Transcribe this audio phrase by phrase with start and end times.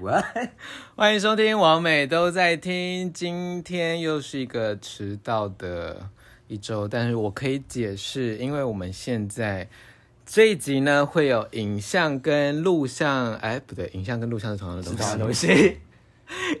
[0.00, 0.24] What?
[0.96, 6.08] 欢迎收听王美都在听，今天又是一个迟到的
[6.48, 9.68] 一周，但是我可以解释，因为我们现在
[10.26, 15.78] 这一集呢会有影像跟录像，哎，不对，影像跟录像是同样的东西，东西？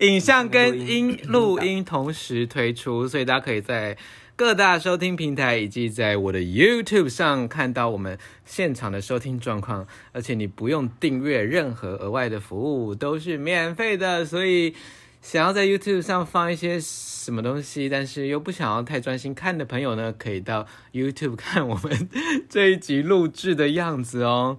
[0.00, 3.96] 影像跟音录音同时推出，所以大家可以在
[4.36, 14.24] 各大收听平台以及在我的 YouTube 上看到我们现场的收听状况，而且你不用订阅任何额外的服务，都是免费的。
[14.24, 14.74] 所以
[15.22, 22.08] 想要在 YouTube 上放一些什么东西，但是又不想要太专心看的朋友呢，可以到 YouTube 看我们
[22.48, 24.58] 这一集录制的样子哦。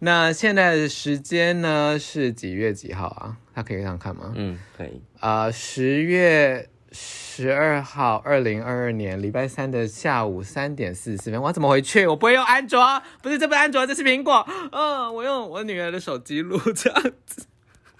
[0.00, 3.36] 那现在的时间呢是几月几号啊？
[3.54, 4.32] 他可以这样看吗？
[4.34, 5.00] 嗯，可以。
[5.20, 6.70] 啊、呃，十月。
[6.92, 12.06] 十二号，二零二二年礼拜三的下午三点四十四分，我要怎么回去？
[12.06, 14.46] 我不会用安卓，不是，这不是安卓，这是苹果。
[14.70, 17.46] 嗯，我用我女儿的手机录这样子。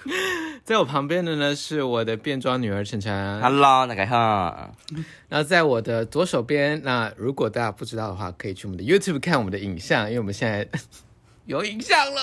[0.64, 3.40] 在我旁边的呢是我的变装女儿晨晨。
[3.40, 4.74] Hello，大家好。
[5.28, 10.68] 然后在我的左手边，那如果大家不知道的话，可以去我们的 YouTube 看我们的影像，因为我们现在
[11.46, 12.20] 有影像了。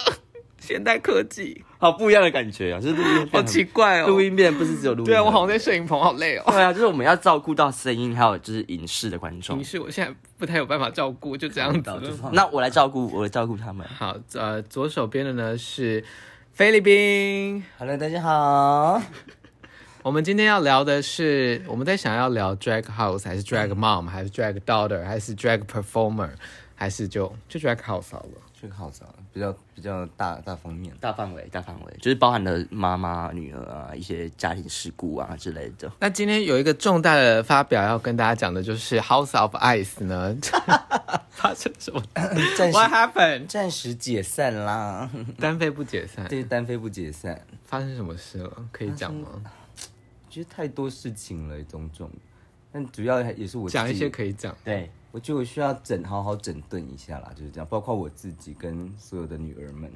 [0.59, 2.79] 现代科技，好不一样的感觉啊！
[2.79, 4.07] 就是录音，好奇怪哦。
[4.07, 6.43] 录音变不是只有录音，对啊，我好像在摄影棚，好累哦。
[6.47, 9.57] 对啊，就是我们要照顾到声音，还有就是影视的观众。
[9.57, 11.91] 影视我现在不太有办法照顾，就这样子。
[12.33, 13.87] 那我来照顾，我来照顾他们。
[13.87, 16.03] 好，呃，左手边的呢是
[16.51, 17.63] 菲律宾。
[17.77, 19.01] Hello，大家好。
[20.01, 26.29] 我们今天要聊的是，我们在想要聊 drag house 还是 drag mom，还是 drag daughter，还是 drag performer，
[26.73, 28.29] 还是就就 drag house 好了。
[28.59, 35.91] ，drag house 好找，比较比较大大方面，大范围，大范围，就是包含了妈妈、女儿啊，一些家庭事故啊之类的。
[35.99, 40.35] 那今天有一个重大的发表要跟大家讲的，就是 House of Ice 呢，
[41.29, 43.47] 发生什么？What happened？
[43.47, 46.27] 暂时解散啦，单飞不解散。
[46.27, 47.39] 对，单飞不解散。
[47.65, 48.51] 发生什么事了？
[48.71, 49.29] 可以讲吗？
[50.29, 52.09] 其实太多事情了，种种。
[52.71, 54.55] 但主要也是我讲一些可以讲。
[54.63, 54.89] 对。
[55.11, 59.91] 我觉得我需要整好好整顿一下啦，就是这样，包括我自己跟所有的女儿们，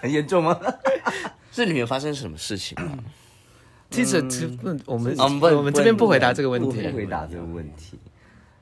[0.00, 0.58] 很严重吗？
[1.52, 2.98] 这里面发生什么事情吗？
[3.90, 7.98] 其实不，我们我们我们这边不回答这个问题，不回答这个问题。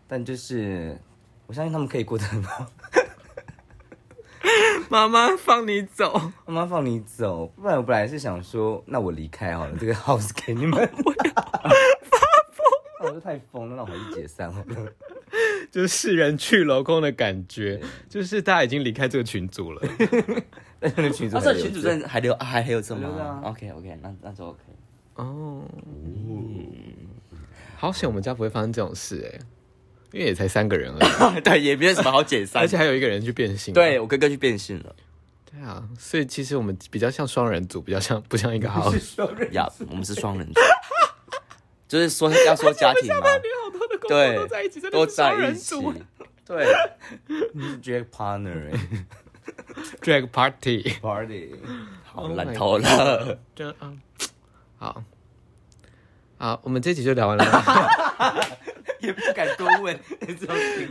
[0.06, 0.98] 但就是
[1.46, 2.66] 我相信他们可以过得很好。
[4.88, 10.88] 妈妈放你走，妈妈放你走，不然我本来是想说，那我离开好了，这个 house 给你们。
[13.20, 14.64] 太疯了，那我还是解散了。
[15.70, 19.82] 就是世人去楼空的感觉，就是大家已经离开这个群组了。
[20.80, 23.06] 那个群组，啊，这群组在还留，还还有这么
[23.44, 24.58] ？OK OK，那那就 OK。
[25.16, 25.62] 哦，
[27.76, 29.38] 好险我们家不会发生这种事哎，
[30.12, 31.40] 因为也才三个人而已。
[31.44, 33.74] 对，也没有什么好解散，而且还有一个人去变性。
[33.74, 34.94] 对，我哥哥去变性了。
[35.50, 38.92] 对啊，所以其实我们比较像双人组，比较像不像一个好。
[39.50, 40.60] 呀，我们是双人组。
[41.88, 43.22] 就是说要说家庭嘛，
[44.06, 45.74] 对，都在一起，都在一起，
[46.44, 46.66] 对，
[47.54, 49.06] 你是 drag partner 哎，
[50.00, 51.54] drag party party，
[52.04, 54.00] 好烂透了，这嗯，
[54.76, 55.02] 好，
[56.36, 57.44] 好，我们这集就聊完了，
[59.00, 59.98] 也不敢多问，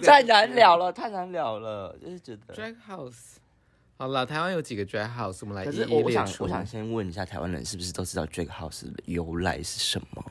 [0.03, 2.53] 太难聊了，太难聊了，就是觉得。
[2.55, 3.37] Drag house，
[3.97, 6.03] 好了，台湾有几个 drag house，我们来一一列出。
[6.03, 10.23] 我想，我想先问一下台湾人是不是都知道 drag house 的由来是什么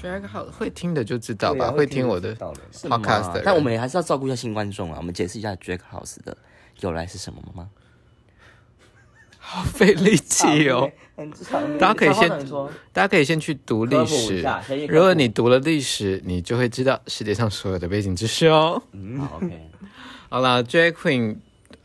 [0.00, 4.96] ？drag house 会听的就知道吧，会听我的 podcast，但我们还是要照顾一下新观众啊。
[4.98, 6.36] 我们解释一下 drag house 的
[6.80, 7.68] 由来是什么吗？
[9.40, 10.90] 好费力气哦，
[11.78, 12.28] 大家可以先，
[12.92, 14.44] 大家可以先去读历史。
[14.88, 18.82] 如果你读了历史，你就会知道世界上所有的背景知识哦。
[18.92, 19.70] 嗯，好，OK，
[20.28, 21.36] 好了，drag queen。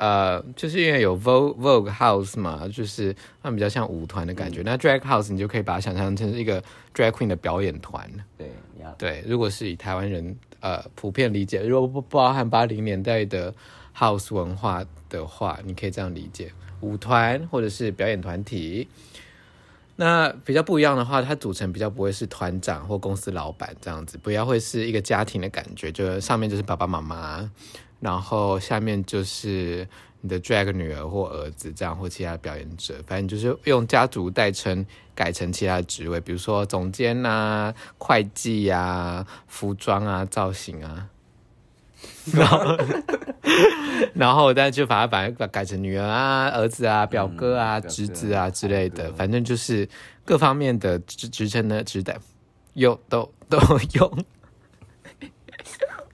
[0.03, 4.61] 呃，就是因为有 Vogue Vogue House 嘛，就是他们比较像舞团的感觉。
[4.61, 6.61] 嗯、那 Drag House 你就可以把它想象成是一个
[6.93, 8.05] Drag Queen 的表演团。
[8.37, 8.51] 对，
[8.97, 9.23] 对。
[9.25, 13.53] 如果是以台湾人呃普遍理解，如果不包含八零年代的
[13.97, 18.89] House 文化的话，你可以这样理解：舞团或者是表演团体。
[19.95, 27.49] 那比较不一样的话，它组成比较不会是团长或公司老板这样子，不要会是一个家庭的感觉，就上面就是爸爸妈妈。
[28.03, 29.87] 然后下面就是
[30.19, 34.85] 你的 drag 女儿或儿子这样，或其他表演者，反正就是用家族代称
[35.15, 41.07] 改成其他职位，比如说总监啊、会计啊、服装啊、造型啊，
[42.33, 42.77] 然后
[44.13, 49.87] 然后但就把它把它改成女儿啊、儿子啊、表哥啊、嗯、侄子啊之类的，反正就是
[50.25, 52.17] 各方面的职职称呢职代
[52.73, 53.57] 有都都
[53.95, 54.25] 用。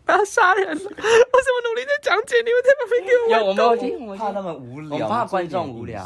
[0.09, 0.73] 我要杀人了！
[0.81, 3.39] 我怎么努力在讲解，你们在旁边给我玩。
[3.39, 6.03] 有我们有听，我怕他们无聊，我怕观众无聊。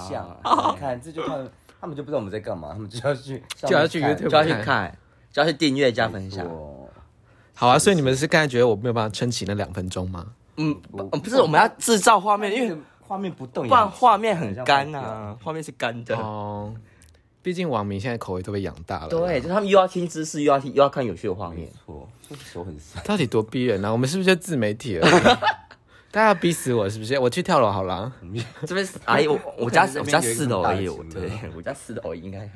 [0.73, 4.97] 你看，这就他们，他们就不知道我们在干嘛，他们就要去，就要去 YouTube 就要去看，
[5.31, 6.45] 就要去订阅加分享。
[7.55, 10.25] 好啊，所以你们是刚才觉得我没有办法撑起那两分钟吗？
[10.57, 16.73] 嗯，不是，我们要制造画面，因为画面不动，不然画面很干啊，画面是干的哦。
[17.43, 21.67] 毕竟网民现在口味都被养大了，对，就他们又要听知识，又要听，又要看有趣的画面。
[21.85, 22.09] 错，
[22.51, 23.91] 手很酸，到底多逼人呢？
[23.91, 25.05] 我们是不是就自媒体了？
[26.09, 27.19] 大家要逼死我是不是？
[27.19, 28.13] 我去跳楼好了。
[28.65, 32.49] 这边阿姨，我我家 我家四楼而已，对，我家四楼应该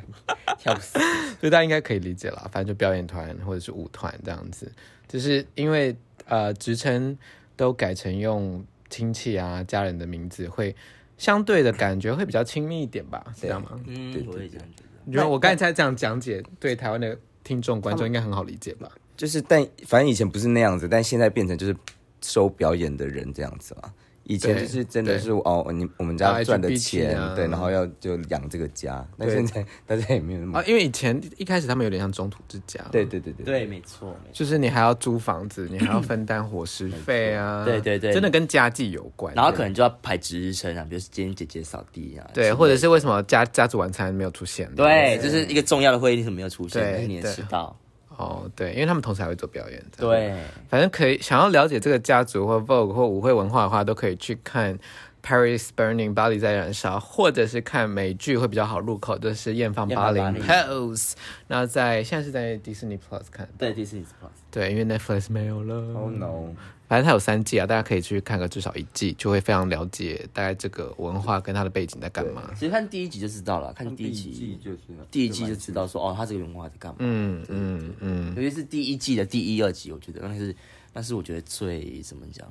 [0.57, 0.98] 跳不死，
[1.39, 2.50] 所以大家应该可以理解了。
[2.54, 4.72] 反正就表演团或者是舞团这样子，
[5.07, 5.94] 就是因为
[6.28, 7.18] 呃职称
[7.57, 10.74] 都改成用亲戚啊家人的名字会。
[11.17, 13.71] 相对的感觉会比较亲密一点吧，这样吗？
[13.87, 15.11] 嗯，我也这样觉得。
[15.11, 18.91] 因为我刚才这样讲解，对台湾的听众观众应该很好理解吧？
[19.15, 21.75] 就是，但反正以前不是那样子，但现在变成就是
[22.21, 23.91] 收表演的人这样子嘛。
[24.27, 29.06] 以前就是真的是哦，你我们家赚的钱，啊、对，然后要就养这个家。
[29.15, 32.83] 那现在大家也没有那么啊，因为以前一开始他们有点像中途之家。
[32.91, 37.63] 对对对对对，没错，就是你还要租房子，你还要分担伙食费啊。
[37.63, 39.33] 对对对，真的跟家计有关。
[39.33, 42.29] 然后可能就要排值日生啊，比如今天姐姐扫地啊。
[42.33, 44.69] 对，或者是为什么家家族晚餐没有出现？
[44.75, 47.74] 对，就是一个重要的会议是没有出现，对，你也迟到。
[48.17, 49.83] 哦，对，因为他们同时还会做表演。
[49.95, 50.35] 对，
[50.67, 54.77] 反正可以想要了解这个家族或 Vogue 或舞会文化的话，都可以去看
[55.23, 61.13] Paris Burning 巴黎在燃烧，或者是看美剧会比较好入口，就是艳放巴黎 Pose。
[61.47, 65.75] 那在现在是在 Disney Plus 看，对 Disney Plus，对，因为 Netflix 没有了。
[65.93, 66.55] Oh no。
[66.88, 72.50] 反正它有三季啊，大家可以去看个至少一季，就会非常了解大概这个文化跟它的背景在干嘛。
[72.54, 74.78] 其实看第一集就知道了，看第一集就是
[75.12, 76.98] 第一季就知道说哦，它这个文化在干嘛。
[77.00, 80.56] 嗯嗯嗯，尤其是第一季的第一二集，我觉得那是
[80.94, 82.48] 那是我觉得最怎么讲，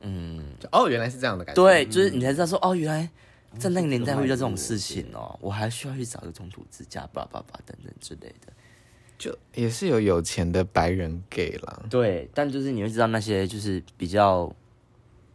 [0.00, 0.42] 嗯，
[0.72, 1.62] 哦，原来是这样的感觉。
[1.62, 3.08] 对，就是你才知道说哦，原来
[3.58, 8.52] 在那个年代会遇到这种事情哦，我还需要去找个中途之家，叭叭叭等等之类的。
[9.20, 14.50] 就也是有有钱的白人 gay 啦，对，但就是你会知道那些就是比较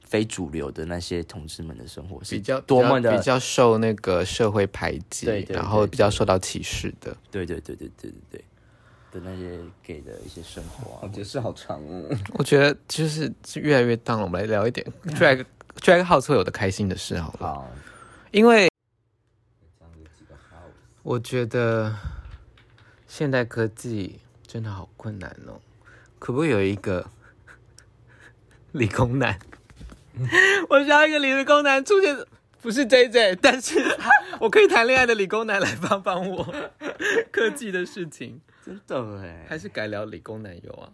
[0.01, 8.45] 非主流的那些同志们的生活是比较多么的比较受那个社会排挤，对，对，然后比较受到歧视的，对对对对对对对。
[9.11, 12.09] 的那些 gay 的一些生活啊，我觉得是好长哦。
[12.39, 14.85] 我觉得就是越来越淡了，我们来聊一点
[15.15, 15.45] drag
[15.79, 17.71] drag house 会有的开心的事好了，好，
[18.31, 18.67] 因为
[21.03, 21.95] 我觉得。
[23.17, 25.61] 现代科技真的好困难哦，
[26.19, 27.09] 可不可以有一个
[28.73, 29.39] 理工男？
[30.67, 32.13] 我需要一个理工男出现，
[32.61, 33.79] 不是 JJ，但是
[34.41, 36.43] 我可以谈恋爱的理工男来帮帮我
[37.31, 38.41] 科技的事情。
[38.65, 40.91] 真的哎，还是改聊理工男友啊？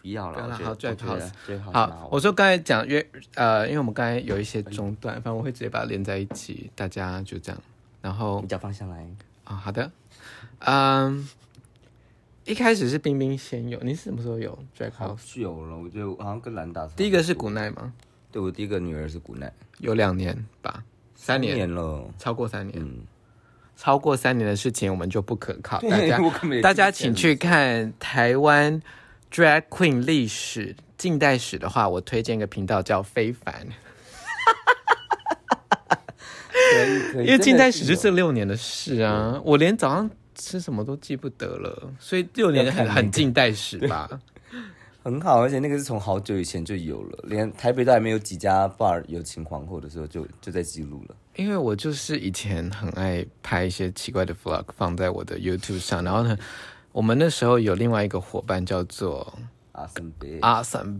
[0.00, 1.72] 不要了，好，最好最好。
[1.72, 7.62] 好，我说刚才讲约呃，因为我们刚才有一些中断，反正我会直接把它连在一起，大家就这样。
[8.00, 9.06] 然后你讲方向来
[9.44, 9.90] 啊，好的。
[10.60, 11.24] 嗯，um,
[12.44, 15.40] 一开始是冰冰先有，你是什么时候有 Drag House？
[15.40, 16.86] 有了，我觉得好像跟兰达。
[16.96, 17.92] 第一个是古奈吗？
[18.32, 20.82] 对，我第一个女儿是古奈，有两年吧，
[21.14, 23.02] 三年，了，超过三年，嗯，
[23.76, 25.80] 超过三年的事情我们就不可靠。
[25.88, 26.18] 大家，
[26.62, 28.82] 大家请去看台湾
[29.32, 33.68] Drag Queen 历史近代史的话，我推荐一个频道叫非凡。
[37.14, 44.08] 因为近代史就这六年的事啊，我连早上吃什么都记不得了，所以六年很、很近代史吧，
[45.02, 51.16] 很好，而且那个是从好久以前就有了，连台北都还没有几家 bar 有秦皇后的时候就就在记录了。
[51.36, 56.38] 因为我就是以前很爱拍一些奇怪的 vlog 放在我的 YouTube 上，然后呢，
[56.92, 59.38] 我们那时候有另外一个伙伴叫做。
[59.78, 60.10] Awesome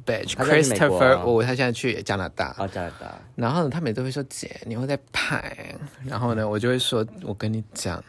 [0.06, 2.52] bitch，Christopher，哦，他现在去加拿大。
[2.72, 3.20] 加拿大。
[3.34, 5.74] 然后呢，他每次都会说：“姐，你会在拍。”
[6.06, 8.00] 然后呢，我就会说：“我跟你讲，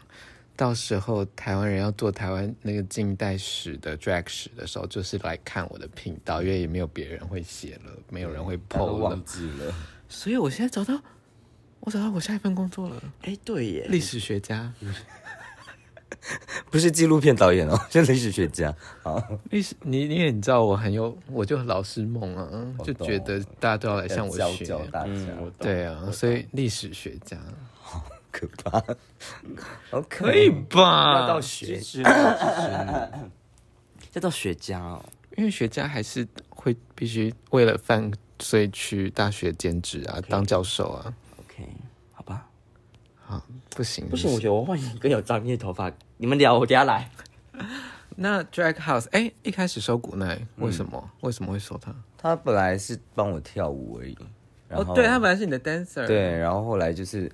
[0.59, 8.91] 到时候台湾人要做台湾那个近代史的 drag 史的时候，就是来看我的频道，因为也没有别人会写了，没有人会 po 了。
[8.91, 9.73] 忘记了。
[10.09, 11.01] 所以我现在找到，
[11.79, 13.01] 我找到我下一份工作了。
[13.21, 14.73] 哎，对耶，历史学家。
[16.69, 18.75] 不是纪录片导演哦， 是历史学家。
[19.01, 24.65] 好，历史你你也知道我很有，我就老师梦啊，就觉得大家都要来向我学。
[24.65, 27.53] 教教大家，嗯、对啊，所以历史学家好
[28.31, 28.79] 可怕，
[29.91, 31.21] 好可以吧？
[31.21, 31.79] 要到学，
[34.13, 35.03] 要到学家哦，
[35.38, 41.13] 因为学家还是会必须为了犯罪去大学兼职啊，当教授啊。
[41.39, 41.67] OK，
[42.13, 42.48] 好吧，
[43.15, 43.41] 好，
[43.75, 47.09] 不行不行，我觉得我换一个有专业头发，你们聊，我等下来。
[48.21, 51.01] 那 Drag House，哎，一开始收古奈，为什么？
[51.01, 51.95] 嗯、为什么会收他？
[52.17, 54.17] 他本来是帮我跳舞而已。
[54.67, 56.05] 然后哦，对，他本来是你的 dancer。
[56.05, 57.31] 对，然后后来就是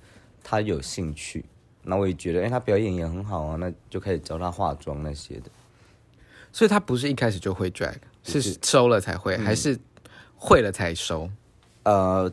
[0.48, 1.44] 他有兴趣，
[1.82, 5.50] 那我也觉得，哎，他表演也很好啊，那就开始教他化妆那些的。
[6.52, 9.76] 所以他不是一开始就会 drag，是，是收了才会，嗯、还是
[10.36, 11.28] 会了才收？
[11.82, 12.32] 呃，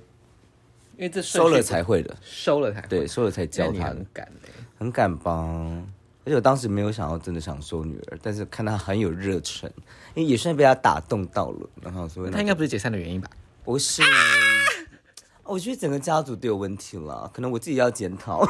[0.95, 3.85] 因为这收了才会的，收了才会对，收了才教他。
[3.85, 4.31] 很敢
[4.77, 5.91] 很敢帮。
[6.23, 9.67] 而且我当时没有想要真的想收女儿，但是看他很有热忱，
[10.13, 11.67] 因为也算被他打动到了。
[11.81, 13.27] 然后所以他应该不是解散的原因吧？
[13.63, 14.07] 不是，啊、
[15.45, 18.45] 我觉得整个家族都有问题了，可能我自己要检讨。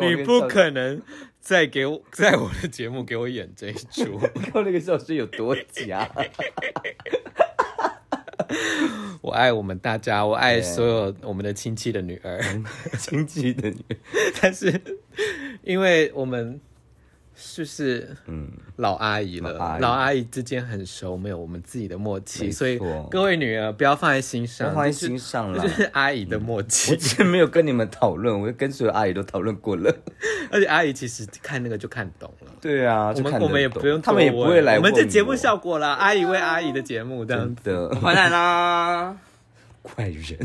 [0.00, 1.00] 你不可能
[1.40, 4.18] 再给我在我的节目给我演这一出，
[4.52, 6.08] 看那个时候是有多假。
[9.22, 12.38] 我爱我们大家，我爱所有我们的亲戚的女儿，
[12.98, 13.96] 亲戚的女儿，
[14.42, 14.78] 但是
[15.62, 16.60] 因为我们。
[17.36, 22.78] 就是嗯，老阿姨了，老阿姨，老阿姨之间很熟，没有我们自己的默契，所以
[23.10, 26.92] 各位女儿不要放在心上，放在心上了，就是阿姨的默契。
[26.92, 29.94] 我之前没有跟你们讨论，我跟所有阿姨都讨论过了，
[30.50, 32.52] 而且阿姨其实看那个就看懂了。
[32.60, 34.76] 对啊，我们我们也不用，他们也不会来。
[34.76, 34.82] 我。
[34.82, 39.16] 们这节目效果啦，阿姨为阿姨的节目这样的， 回来啦，
[39.82, 40.38] 怪人。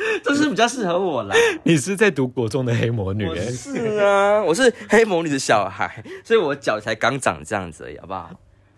[0.24, 1.36] 这是比较适合我啦。
[1.64, 3.26] 你是在读国中的黑魔女？
[3.50, 8.30] 是啊，我是黑魔女的小孩， 所以我脚才刚长这样子而已，好不好？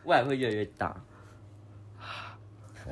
[0.04, 0.94] 未来会越来越大。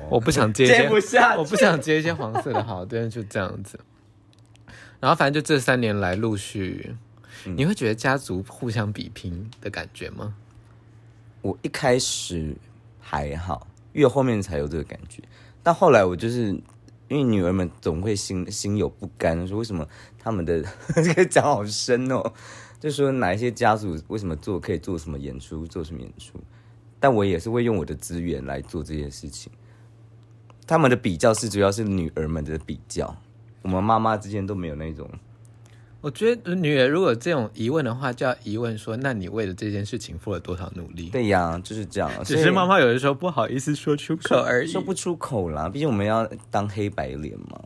[0.09, 3.79] 我不想接，接不下，我不想接一些黄色的，好，对，就这样子。
[4.99, 6.95] 然后反正就这三年来陆续，
[7.45, 10.33] 嗯、你会觉得家族互相比拼的感觉吗？
[11.41, 12.55] 我一开始
[12.99, 15.21] 还好，越后面才有这个感觉，
[15.61, 16.57] 但后来我就是。
[17.11, 19.85] 因为女儿们总会心心有不甘，说为什么
[20.17, 20.63] 他们的
[20.95, 22.31] 这个脚好深哦，
[22.79, 26.39] 就说哪一些家族为什么做可以做什么演出，做什么演出，
[27.01, 29.51] 但我也是会用我的资源来做这件事情。
[30.65, 33.13] 他们的比较是主要是女儿们的比较，
[33.61, 35.09] 我们妈妈之间都没有那种。
[36.01, 41.09] 我觉得女儿如果有这种疑问的话，就要疑问说：那你为了这件事情付了多少努力？
[41.09, 42.11] 对呀，就是这样。
[42.23, 45.69] 只是妈妈有的时候不好意思说出口而已，说不出口啦。
[45.69, 47.61] 毕竟我们要当黑白脸嘛。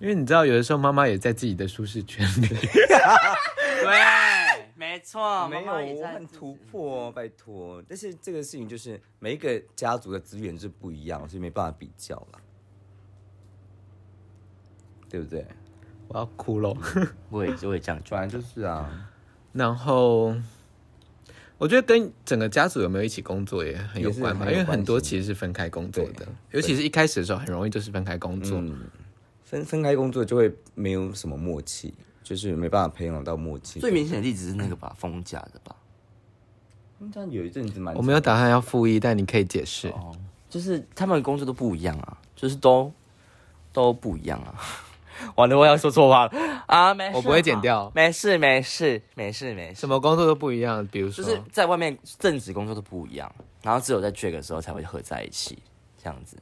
[0.00, 2.46] 因为你知道，有的时候妈妈也在自己的舒适圈里。
[3.80, 7.82] 对，没错，没有，我很突破，拜托。
[7.88, 12.38] 但是这个事情就是每一个家族的资源是不一样，所以没办法比较了，
[15.08, 15.44] 对不对？
[16.08, 16.76] 我要哭了，
[17.30, 19.08] 我也我也这样，反正就是啊。
[19.52, 20.34] 然后
[21.56, 28.58] 我觉得跟整个家族有没有一起工作也很有关吧，因为很多其实是分开工作的，尤其是一开始的时候很容易就是分开工作。
[28.58, 28.78] 嗯，
[29.44, 33.80] 分分开工作就会没有什么默契，就是没办法培养到默契。
[33.80, 35.74] 最明显的例子是那个吧，封家的吧。
[36.98, 39.88] 封家有一阵子蛮，我没有打算要复议，但你可以解释。
[39.88, 40.14] 哦，
[40.48, 42.92] 就是他们的工作都不一样啊，就是都
[43.72, 44.54] 都不一样啊。
[45.36, 46.32] 完了，我要说错话了
[46.66, 46.94] 啊！
[46.94, 47.90] 没事，我不会剪掉。
[47.94, 49.80] 没事，没事，没事，没事。
[49.80, 53.30] 什么工作都不一样，比如说，就是在外面正职工作都不一样，
[53.62, 55.58] 然后只有在 drag 的时候才会合在一起
[56.02, 56.36] 这样子。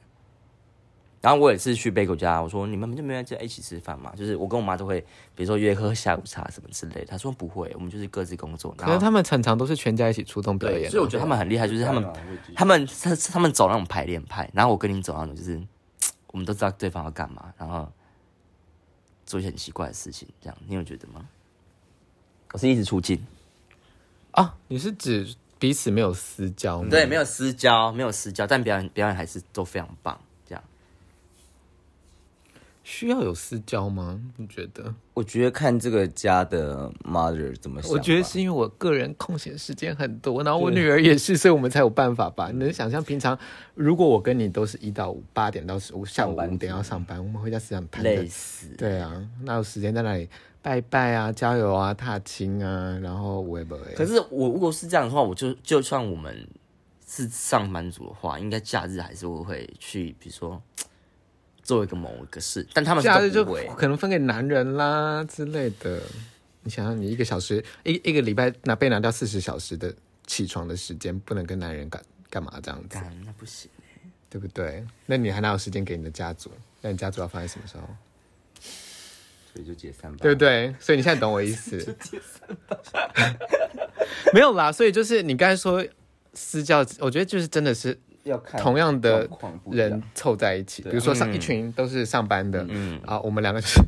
[1.19, 4.13] 然后我也是去贝狗家，我说你们就没有在一起吃饭嘛？
[4.15, 5.01] 就是我跟我妈都会，
[5.35, 7.05] 比如说约喝下午茶什么之类的。
[7.05, 8.73] 她说不会，我们就是各自工作。
[8.77, 12.05] 可是他们常常都是全家一起出动表演，所以我觉得他们很厉害，就是他们
[12.55, 15.59] 他们他他们走那种排练派，然后我跟你走那种，就是
[16.27, 17.91] 我们都知道对方要干嘛，然后。
[19.27, 21.23] 做一些很奇怪的事情，这样你有觉得吗？
[22.53, 23.23] 我是一直出镜
[24.31, 24.57] 啊？
[24.67, 26.87] 你是指彼此没有私交吗？
[26.89, 30.19] 对，没有私交，没有私交，但表演表演还是都非常棒。
[32.89, 34.17] 需要有私交吗？
[34.37, 34.95] 你觉得？
[35.13, 37.91] 我觉得看这个家的 mother 怎么想。
[37.91, 42.49] 我觉得是因为我个人空闲时间很多，然后我女儿也是，所以我们才有办法吧？
[42.49, 43.37] 你能想象平常
[43.75, 48.69] 如果我跟你都是一到五八点到十五下午五点要上班，我们回家时间很累死。
[48.77, 50.29] 对啊，哪有时间在那里
[50.61, 53.95] 拜拜啊、郊游啊、踏青啊，然后喂不喂？
[53.97, 56.47] 可是我如果是这样的话，我就就算我们
[57.05, 60.61] 是上班族的话，应该假日还是会会去，比如说。
[61.67, 66.01] 做一个某一个事，但他们假日就可能分给男人啦之类的。
[66.63, 69.93] 你想想，你一个小时一一个礼拜拿被拿掉四十小时的
[70.25, 72.97] 起床的时间，不能跟男人干干嘛这样子？
[73.25, 73.69] 那不行，
[74.29, 74.81] 对不对？
[75.05, 76.49] 那你还哪有时间给你的家族？
[76.79, 77.83] 那你家族要放在什么时候？
[79.53, 80.73] 所以就解散吧，对不对？
[80.79, 81.77] 所以你现在懂我意思？
[81.99, 82.79] 解散吧。
[84.33, 85.85] 没有啦，所以就是你刚才说
[86.33, 87.99] 私教，我觉得就是真的是。
[88.27, 89.27] 要看同样的
[89.71, 93.81] 人凑在一起，比如说上一群都是上班的，嗯，啊，我们两个是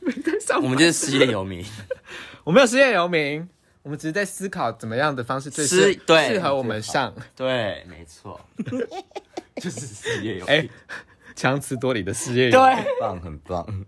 [0.00, 1.64] 没在上班，我们就是失业游民，
[2.44, 3.48] 我没有失业游民，
[3.82, 5.92] 我们只是在思考怎么样的方式最适
[6.28, 7.14] 适合我们上。
[7.34, 8.40] 对，没错，
[9.56, 10.68] 就是失业有哎，
[11.34, 13.84] 强词夺理的失业游对，很棒，很棒。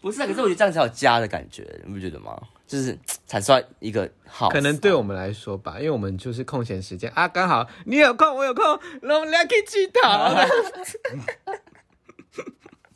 [0.00, 2.36] 不是啊，可是我觉得这样才有家的感觉，你不觉得吗？
[2.66, 8.64] 就是才算一个好，可能对我们来说吧，因为我们就是空闲时间啊，刚好你有空，我有空，
[9.02, 10.34] 那我们俩可以去讨。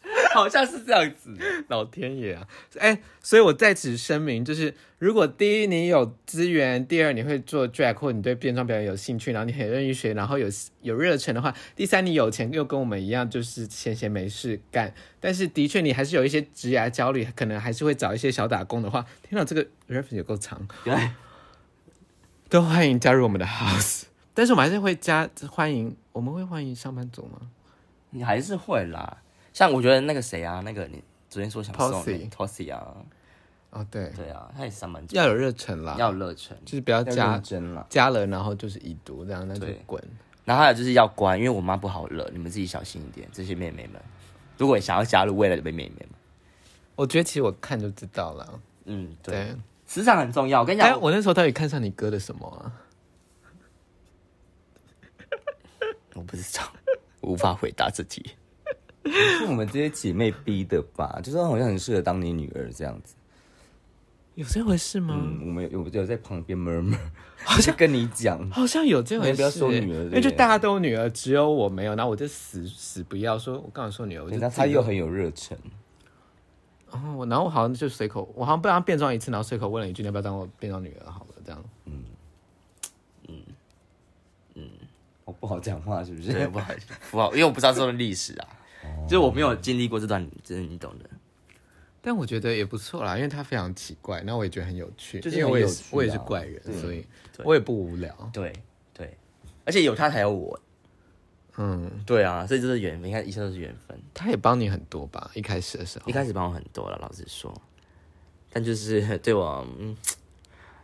[0.34, 1.34] 好像是这样子，
[1.68, 2.46] 老天爷啊！
[2.78, 10.46] 哎、欸，所以我在此声明，就是如果第一你有资源，第二你会做 drag 或你对变装表演有兴趣，然后你很愿意学，然后有
[10.82, 21.10] 有热忱的话，第三你有钱又跟我们一样，就是闲闲没事干，但是的确你还是有一些职业焦虑，可能还是会找一些小打工的话，听到这个 reference 有够长，对，
[22.48, 24.02] 都欢迎加入我们的 house，
[24.34, 27.40] 但是我们还是会加欢迎，我们会欢迎上班族吗？
[28.10, 29.18] 你还是会啦。
[29.54, 32.94] 像我觉得那个谁啊，那个你昨天说想送 Tossy 啊，
[33.70, 34.10] 哦对。
[34.10, 40.02] 对啊，他也是上班族，要有热忱啦，要有热忱，就是不要加真了，加了然后就是已读这样，那就滚。
[40.44, 44.02] 然后还有就是要乖，因为我妈不好惹，你们自己小心一点，这些妹妹们，
[44.58, 46.06] 如果想要加入未来的妹妹们，
[46.96, 49.54] 我觉得其实我看就知道了，嗯对，
[49.86, 50.60] 磁场很重要。
[50.60, 52.72] 我跟你讲，我那时候到底看上你哥的什么啊？
[56.14, 56.72] 我不知道，
[57.20, 58.32] 我无法回答这题。
[59.10, 61.18] 是我们这些姐妹逼的吧？
[61.22, 63.14] 就是好像很适合当你女儿这样子，
[64.34, 65.14] 有这回事吗？
[65.16, 66.98] 嗯、我们有有在旁边 murmur，
[67.44, 69.36] 好像跟你讲，好像有这回事。
[69.36, 75.56] 不要说女儿，因为就大家都有女儿，只有我没有，然后我就死死不要说，我刚刚说女儿，那他又很有热忱。
[76.90, 81.10] 哦，我然后我好像就随口，我好像被他变装一次，然后随口问了一句，你要不要当我变装女儿？
[81.10, 81.92] 好了，这样，嗯
[83.28, 83.34] 嗯
[84.54, 84.68] 嗯，
[85.24, 86.32] 我不好讲话是不是？
[86.32, 86.72] 对，不好
[87.10, 88.48] 不好，因为我不知道这段历史啊。
[89.04, 91.08] 就是我没有经历过这段，就是你懂的。
[92.00, 95.20] 但我觉得也不错啦，因为他非常奇怪，那我也觉得很有趣。
[95.20, 97.06] 就是因为我也是我也是怪人，所以
[97.42, 98.14] 我也不无聊。
[98.32, 98.52] 对
[98.92, 99.16] 对，
[99.64, 100.60] 而且有他才有我。
[101.56, 103.98] 嗯，对啊，所以就是缘分，你看一切都是缘分。
[104.12, 105.30] 他也帮你很多吧？
[105.34, 107.54] 一开始的时候，一开始帮我很多了，老实说。
[108.52, 109.96] 但就是 对我嗯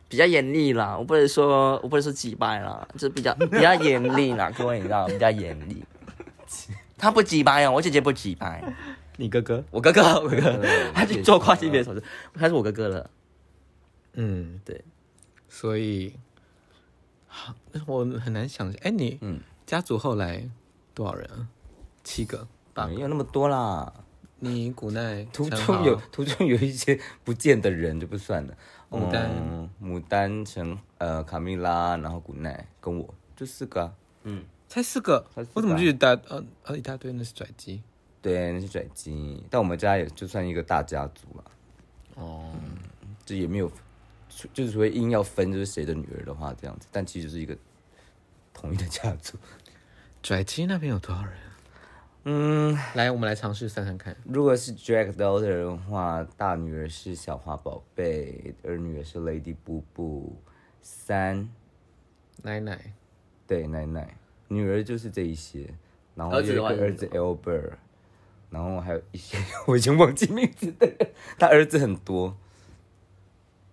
[0.08, 5.84] 比较严厉啦，我不能说，我不能说击败啦，就是比较比较严厉啦，各位你知道，比较严厉。
[6.96, 8.62] 他不急掰呀，我姐姐不急掰。
[9.16, 10.62] 你哥哥，我哥哥， 我哥哥，
[10.94, 12.02] 他去做跨性别手术，
[12.34, 13.10] 他是我哥哥了。
[14.14, 14.82] 嗯，对。
[15.48, 16.14] 所以，
[17.26, 17.54] 好，
[17.86, 18.80] 我很难想象。
[18.82, 20.48] 哎，你，嗯，家族后来
[20.94, 21.48] 多少人啊？
[22.02, 23.92] 七个，没有那么多啦。
[24.38, 28.54] 你古奈途中有途中有一些不见的人就不算了。
[28.90, 29.30] 牡丹，
[29.82, 33.92] 牡丹成，呃，卡蜜拉，然后古奈跟我就四个。
[34.22, 34.44] 嗯。
[34.70, 37.82] 才四个，我怎么记得大呃呃一大堆那是拽鸡，
[38.22, 39.44] 对，那是拽鸡。
[39.50, 41.44] 但我们家也就算一个大家族了。
[42.14, 42.54] 哦，
[43.26, 43.68] 这也没有，
[44.54, 47.56] 就是说硬要分就是谁的女儿的话这样子，但其实就是一个
[48.54, 49.36] 统一的家族。
[50.22, 51.32] 拽鸡那边有多少人？
[52.22, 54.16] 嗯，来，我们来尝试算算看。
[54.24, 60.40] 如果是 drag daughter 的话，大女儿是小花宝贝，二女儿是 Lady 布布，
[60.80, 61.48] 三
[62.42, 62.92] 奶奶，
[63.48, 64.16] 对奶奶。
[64.52, 65.72] 女儿就是这一些，
[66.16, 67.70] 然后有一个儿子 Albert，
[68.50, 70.96] 然后还有一些 我已经忘记名字的人，
[71.38, 72.36] 他儿子很多，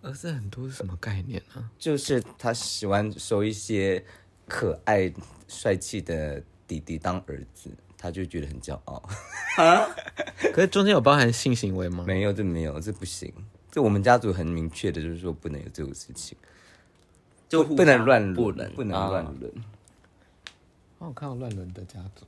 [0.04, 1.72] 儿子很多是什么概念呢？
[1.80, 4.06] 就是他喜欢收一些
[4.48, 5.12] 可爱
[5.48, 9.02] 帅气的弟弟当儿子，他就觉得很骄傲。
[9.58, 9.90] 啊？
[10.54, 12.04] 可是中间有包含性行为吗？
[12.06, 13.34] 没有，这没有，这不行。
[13.72, 16.38] 这我们家族很明确的就是说不能有这种事情，
[17.50, 19.52] 就不能乱伦，不能乱伦。
[21.00, 22.26] 我看到乱伦的家族，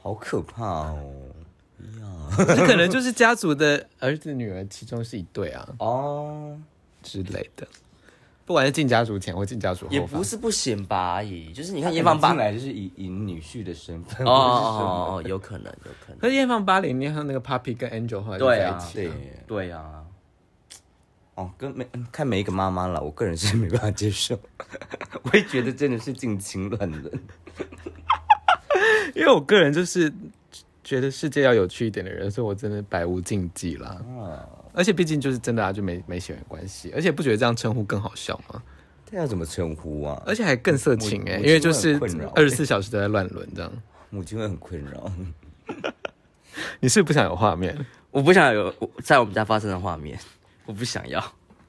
[0.00, 1.12] 好可怕哦！
[2.00, 6.58] 呀，这可能就是家族的儿子女儿其中是一对啊，哦
[7.02, 7.66] 之类的。
[8.44, 11.14] 不管是进家族前或进家族后，也不是不行吧？
[11.14, 16.18] 而已，就是你看艳放八来就是以以女婿的身份哦哦哦，有可能有可能。
[16.18, 19.10] 可是艳放八零，你看那个 Papi 跟 Angel 后来在一起，对
[19.46, 20.04] 对呀。
[21.34, 24.38] 哦，跟每看每一个妈妈了，我个人是没办法接受，
[25.22, 27.22] 我也觉得真的是近亲乱伦。
[29.14, 30.12] 因为我个人就是
[30.82, 34.00] 觉得世界要有趣一点的人，所以我真的百无禁忌啦。
[34.74, 38.62] 而且毕竟就是真的啊，就没没血缘关系，而且不觉得这样称呼更好笑吗？
[39.04, 40.22] 这要怎么称呼啊？
[40.24, 42.00] 而且还更色情哎，因为就是
[42.34, 43.70] 二十四小时都在乱伦这样，
[44.08, 45.12] 母亲会很困扰。
[46.80, 47.76] 你是不是不想有画面？
[48.10, 50.18] 我不想有在我们家发生的画面，
[50.64, 51.22] 我不想要。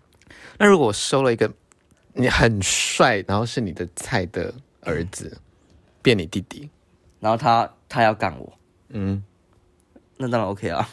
[0.58, 1.52] 那如果我收了一个
[2.14, 5.38] 你很帅，然后是你的菜的儿子，
[6.02, 6.70] 变你弟弟？
[7.24, 8.54] 然后他他要干我，
[8.90, 9.24] 嗯，
[10.18, 10.86] 那当然 OK 啊。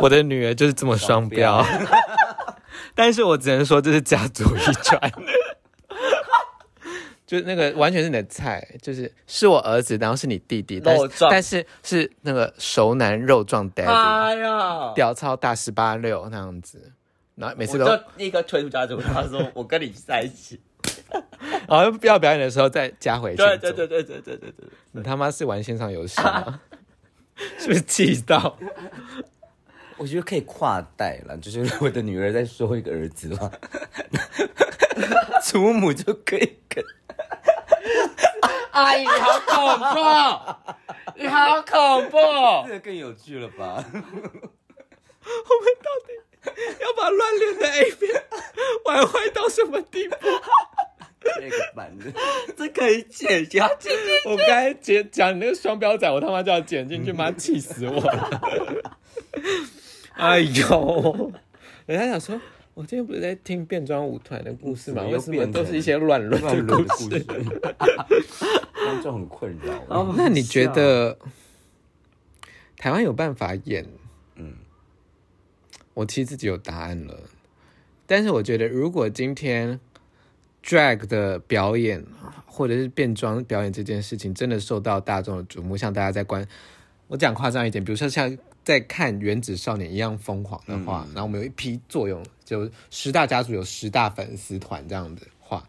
[0.00, 1.64] 我的女儿就是这么双标，
[2.96, 5.00] 但是我只能说这是家族遗传。
[7.24, 16.92] 就那个完全是你的菜，就是是我儿子，然后是你弟弟，但是但是是那个熟男肉壮 daddy，哎呀，屌超大十八六那样子，
[17.36, 17.86] 然后每次都
[18.16, 20.60] 立刻退出家族，他说我跟你在一起，然
[21.78, 26.60] 后要表演的时候再加回去，对对对对对对对对，你他妈是玩线上游戏吗？
[27.58, 28.58] 是不是气到？
[29.96, 33.50] 我觉得可以跨代了，就是我的女儿再说一个儿子吧，
[35.44, 36.82] 祖母就可以跟。
[38.72, 39.96] 阿姨，你好恐怖！
[41.16, 42.18] 你好恐怖！
[42.66, 43.84] 这个更有趣了吧？
[43.92, 44.04] 我们
[45.82, 46.12] 到底
[46.80, 48.22] 要把乱伦的 A 片
[48.86, 50.16] 玩坏到什么地步？
[51.20, 52.12] 这个版的，
[52.56, 53.70] 这可以剪掉。
[54.26, 58.40] 我刚才剪讲你那个双标仔，我他妈就要剪进去，妈气死我了！
[60.14, 61.32] 哎呦，
[61.86, 62.40] 人家想说。
[62.72, 65.02] 我今天不是在听变装舞团的故事吗？
[65.02, 67.08] 为什么都是一些乱伦的故事？
[67.18, 69.84] 观众很困扰。
[69.88, 71.18] 哦，那你觉得
[72.78, 73.86] 台湾有办法演？
[74.36, 74.54] 嗯，
[75.92, 77.24] 我其实自己有答案了。
[78.06, 79.78] 但是我觉得，如果今天
[80.64, 82.04] drag 的表演
[82.46, 86.46] 或者是变装表演这件事情真的受到大众的瞩目，像大家在观，
[87.08, 88.36] 我讲夸张一点，比如说像。
[88.62, 95.66] 在看《原子少年》一样疯狂的话，嗯、然后我们有一批作用，就十大家族有十大粉丝团这样的话，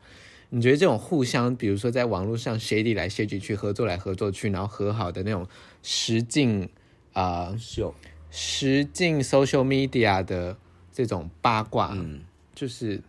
[0.50, 5.48] 你觉得这种互相，比如说在网络上 shady 来 shady 去，合作来合作去，然后和好的那种
[5.82, 6.70] 实境
[7.14, 7.96] 啊秀，
[8.30, 10.58] 实境 social media 的
[10.92, 12.20] 这种八卦，嗯，
[12.54, 13.02] 就是。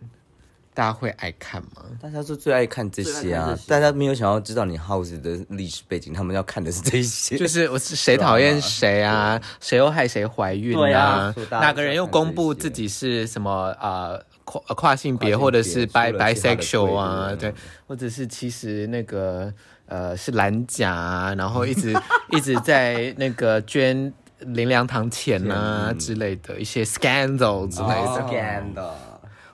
[0.73, 1.83] 大家会爱看吗？
[2.01, 3.57] 大家都最爱看这些啊！
[3.67, 7.37] 大家没有想要知道你 House 的历史背景，他们要看的是这些。
[7.37, 9.39] 就是我是谁讨厌谁啊？
[9.59, 11.33] 谁又害谁怀孕啊？
[11.51, 14.17] 哪个人又公布自己是什么啊？
[14.45, 17.33] 跨跨性别或者是 bi bisexual 啊？
[17.39, 17.53] 对，
[17.87, 19.53] 或者是其实那个
[19.85, 21.93] 呃是蓝甲啊，然后一直
[22.31, 28.91] 一直在那个捐灵粮堂钱啊之类的一些 scandal 之类的 scandal。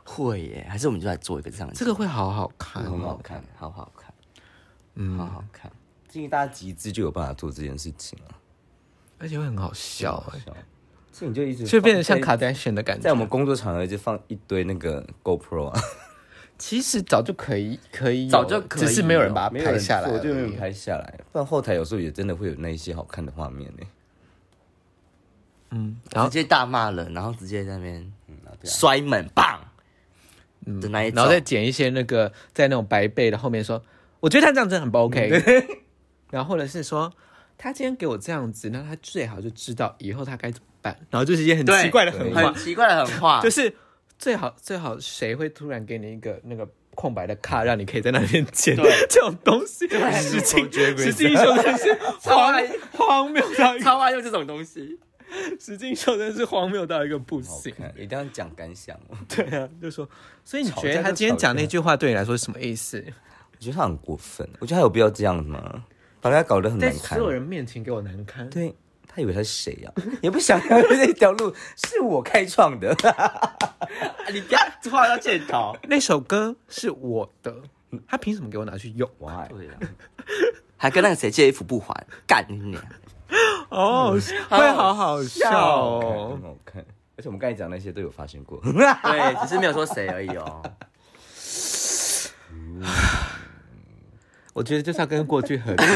[0.10, 1.72] 会耶，还是我们就来做一个这样？
[1.76, 4.12] 这个会好好看，很好看，好好看，
[4.96, 5.72] 嗯，好好看。
[6.08, 8.34] 建议大家集资就有办法做这件事情啊，
[9.20, 10.40] 而且会很好笑哎。
[11.12, 15.80] 所以你就一直就变得像卡戴珊的感觉，在我们工作场合就放一堆那个 GoPro 啊。
[16.58, 21.20] 其实早就可以，可以早就可以，只是没有人把它拍下来，我就没有拍下来。
[21.32, 23.84] 不然后台有时候也真的会有那一些好看的画面呢。
[25.72, 28.12] 嗯，然后直接大骂人，然后直接在那边
[28.64, 29.62] 摔门，棒。
[30.66, 30.80] 嗯，
[31.16, 33.82] 然后再剪一些那个在那种白背的后面说，
[34.20, 35.30] 我觉得他这样真的很不 OK。
[36.32, 37.12] 然后或者是说，
[37.58, 40.98] 他今天给我这样子，那他最好就知道以后他该怎么办。
[41.10, 43.74] 然后就是一些很奇怪的狠话，很奇怪的狠话， 就是
[44.18, 48.76] 最好最好谁会突然给你一个那个空白的卡，让你可以在那边剪
[49.10, 49.88] 这种东西。
[49.88, 52.54] 实境实境秀真是荒
[52.92, 55.00] 荒谬到超爱用这种东西。
[55.60, 59.00] 实境秀真是荒谬到一个不行，一定要讲感想。
[59.30, 60.08] 对啊，就说，
[60.44, 63.04] 所以你觉得他今天讲那句话对你来说是什么意思？
[63.52, 65.84] 我觉得他很过分，我觉得他有必要这样吗？
[66.22, 68.50] 把他搞得很难看，在所有人面前给我难堪。
[68.50, 68.74] 对，
[69.08, 69.92] 他以为他是谁呀？
[70.22, 72.96] 也不想要这条路是我开创的，
[74.34, 74.60] 你不要
[74.92, 75.76] 话要检讨。
[75.84, 77.56] 那首歌是我的，
[78.08, 79.10] 他凭什么给我拿去用？
[79.50, 79.74] 对呀，
[80.78, 81.94] 还跟那个谁借衣服不还，
[82.26, 82.78] 干你！
[83.70, 84.18] 哦，
[84.50, 86.84] 会好好笑哦，很好看，
[87.16, 90.62] 而且我们刚才讲那些都有发生过，对，只是没有说谁而已哦。
[94.54, 95.86] 我觉得就是要跟过去和解。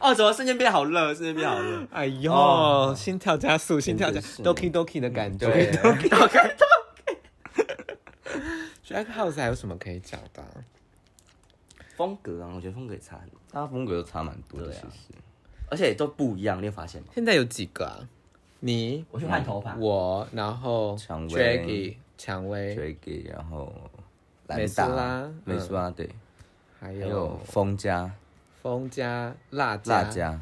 [0.00, 1.12] 哦，怎么瞬间变好热？
[1.12, 1.86] 瞬间变好热！
[1.90, 5.46] 哎呦，心跳加速，心跳加，Doki Doki 的感觉。
[5.72, 6.54] Doki Doki。
[8.86, 10.42] Drag House 还有什么可以讲的？
[11.98, 15.12] 风格啊，我觉得风格也差很多，大家风格都差蛮多的，其实，
[15.68, 17.08] 而且都不一样，你有发现吗？
[17.12, 18.08] 现在有几个啊？
[18.60, 22.96] 你，我去换头发，我，然后蔷薇，蔷薇。
[23.24, 23.72] 然后
[24.46, 26.08] 美苏拉，美苏拉，对，
[26.78, 28.08] 还有风家，
[28.62, 30.40] 风加，辣辣家，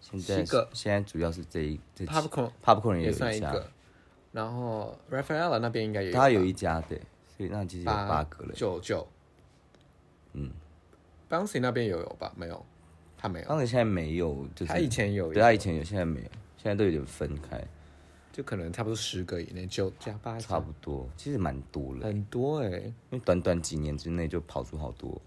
[0.00, 3.70] 现在现在主要是这一，Popcorn，Popcorn 也算一个，
[4.32, 7.00] 然后 Rafaela 那边应该有，他有一家，对，
[7.36, 9.06] 所以那其实有八个了，九九。
[11.28, 12.32] 嗯，Bouncy 那边有有吧？
[12.36, 12.64] 没有，
[13.16, 13.46] 他没有。
[13.46, 17.62] Bouncy 现在没有，就是他以前有，对，他以前有，现在没有，现在都有点分开，
[18.32, 25.20] 就可能差不多十个以内，九加八差不多，其实蛮多了，很多哎、欸，因为短短几年之内就跑出好多。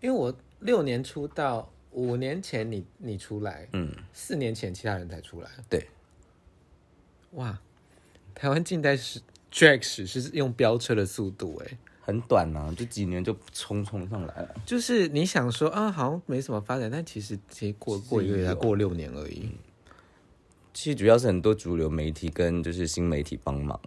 [0.00, 5.88] 因为我六年出道，五年前你你出来，嗯，四年前其他人才出来，对，
[7.32, 7.58] 哇，
[8.34, 14.54] 台湾近代史 drag 史是用飙车的速度，哎，很短啊，就几年就冲冲上来了。
[14.64, 19.40] 就是你想说啊，好像没什么发展，但其实其实过过一个月才过六年而已。
[19.42, 19.58] 嗯
[20.78, 23.80] 其实主要是很多主流媒体跟就是新媒体帮忙，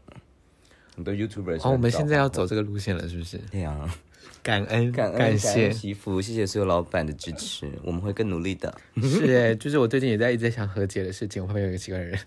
[0.95, 1.57] 很多 YouTuber。
[1.61, 3.37] 哦，我们现在要走这个路线了，是不是？
[3.51, 3.95] 对呀、啊，
[4.41, 8.75] 感恩感恩感谢媳妇，谢谢所有老板的支持，我们会更努力的。
[9.03, 12.19] 是哎，就是我最近也在一直在想和解的事情，我旁边有一个奇怪的人，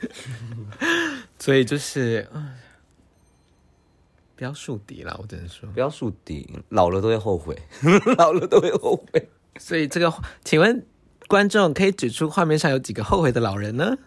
[1.41, 2.25] 所以就是
[4.37, 7.57] 不要树敌了，我只能说不要树敌，老了都会后悔，
[8.19, 9.29] 老了都会后悔。
[9.59, 10.13] 所以这个，
[10.45, 10.87] 请问
[11.29, 13.99] 观众可以指出画面上有几个后悔的老人呢？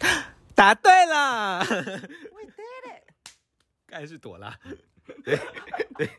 [0.54, 3.12] 答对了，We did it！
[3.86, 4.58] 该是朵拉，
[5.24, 5.38] 对
[5.96, 6.10] 对。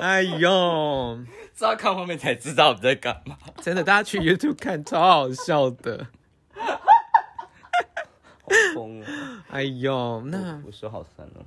[0.00, 3.38] 哎呦，是要看后面才知道我们在干嘛。
[3.62, 6.08] 真的，大家去 YouTube 看，超好笑的。
[8.48, 9.04] 好疯哦！
[9.50, 11.44] 哎呦，那我手好酸哦。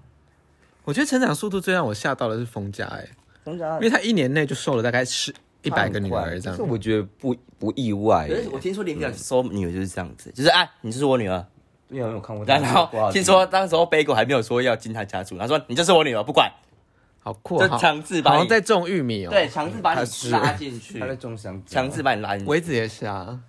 [0.84, 3.08] 我觉得成长速度最让我吓到的是冯家，哎，
[3.44, 5.34] 冯家，因为他一年内就瘦了大概是。
[5.64, 8.28] 一百个女儿这样，这我觉得不不意外。
[8.52, 11.46] 我听说连个收女儿就是这样子，就是哎，你就是我女儿。
[11.88, 12.44] 对啊，我有看过。
[12.44, 16.52] 然后 听说当时候贝果还没有说要进他家住，他说你就是我女儿，不管。
[17.20, 19.30] 好酷，就强制把你在种玉米哦。
[19.30, 20.98] 对，强制把你拉进去。
[20.98, 22.50] 他在种香强制把你拉进去。
[22.50, 23.40] 维子也是啊。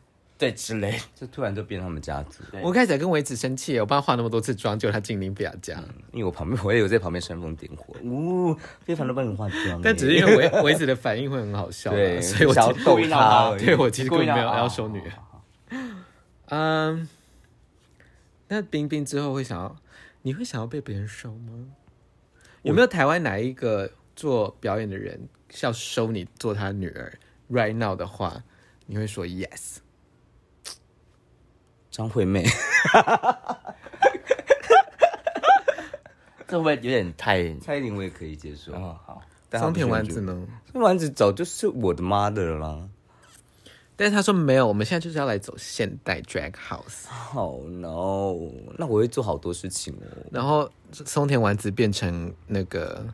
[0.42, 2.42] 对，之类，就突然就变他们家族。
[2.64, 5.80] 我开始在跟维子生气，我帮他化那么多次妆，结果他精灵不要这样。
[6.10, 9.80] 因为我旁边我也有在旁边煽风点火，呜，非常的帮你化妆。
[9.80, 13.56] 但只是因为维维子的反应会很好笑，对， 所以我想逗他。
[13.56, 15.12] 对，我其实根本没有要收女儿。
[16.46, 17.08] 嗯，
[18.48, 19.76] 那冰冰之后会想要，
[20.22, 21.66] 你会想要被别人收吗？
[22.62, 25.28] 有没有台湾哪一个做表演的人
[25.60, 27.16] 要收你做他女儿
[27.48, 28.42] ？Right now 的话，
[28.86, 29.76] 你会说 yes？
[31.92, 32.42] 张惠妹，
[36.48, 37.54] 这会不会有点太？
[37.56, 38.72] 蔡依林我也可以接受。
[38.72, 39.22] 哦，好。
[39.52, 40.32] 松田丸子呢？
[40.72, 42.88] 松田丸子早就是我的妈的了啦。
[43.94, 47.06] 但是他说没有，我们现在就是要来走现代 drag house。
[47.06, 48.34] 好 no，
[48.78, 50.08] 那我会做好多事情哦。
[50.30, 53.06] 然后松田丸子变成那个，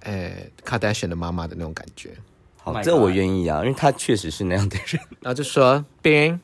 [0.00, 2.10] 呃，Kardashian 的妈妈的那种感觉。
[2.58, 5.02] 好，这我愿意啊，因为他确实是那样的人。
[5.22, 6.38] 然后就说冰。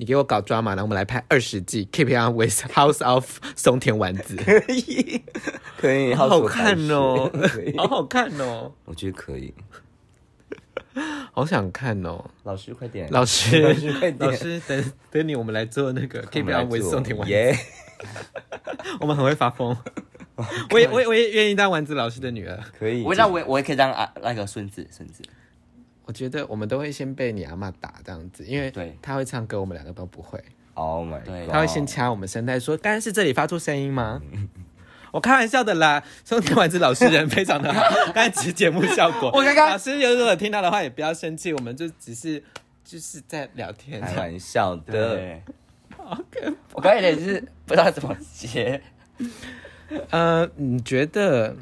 [0.00, 5.20] 你给我搞 drama，然后我们来拍二十季，Keep on with House of 松田丸子，可以，
[5.76, 7.28] 可以，好好看哦，
[7.76, 9.52] 好好看哦，我觉得可以，
[11.32, 17.34] 好想看哦，老师快点，老师，老师快点，老师等等你，我们来做那个 Keep it on with 松田丸子，
[19.02, 19.76] 我们很会发疯，
[20.70, 25.24] 我也我也我也愿意当丸子老师的女儿，可以，我让我我也可以当啊那个孙子孙子。
[26.08, 30.42] 我觉得我们都会先被你阿嬷打这样子，因为他会唱歌，我们两个都不会。
[30.72, 31.52] Oh my god！
[31.52, 34.22] 他会先掐我们声带，说：“刚刚是这里发出声音吗？”
[35.12, 36.02] 我开玩笑的啦。
[36.24, 37.82] 松田丸子老师人非常的好，
[38.14, 39.30] 刚才只是节目效果。
[39.34, 42.42] 我刚刚老师如果听到的话，也不要生气，我们就只是
[42.82, 45.38] 就是在聊天，开玩笑的。
[45.98, 48.80] OK，我刚才也是不知道怎么接。
[50.08, 51.54] 呃，你觉得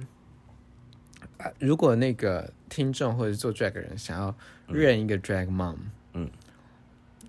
[1.58, 2.52] 如果那个？
[2.68, 4.34] 听众或者是做 drag 的人想要
[4.68, 5.76] 认一个 drag mom，
[6.12, 6.30] 嗯，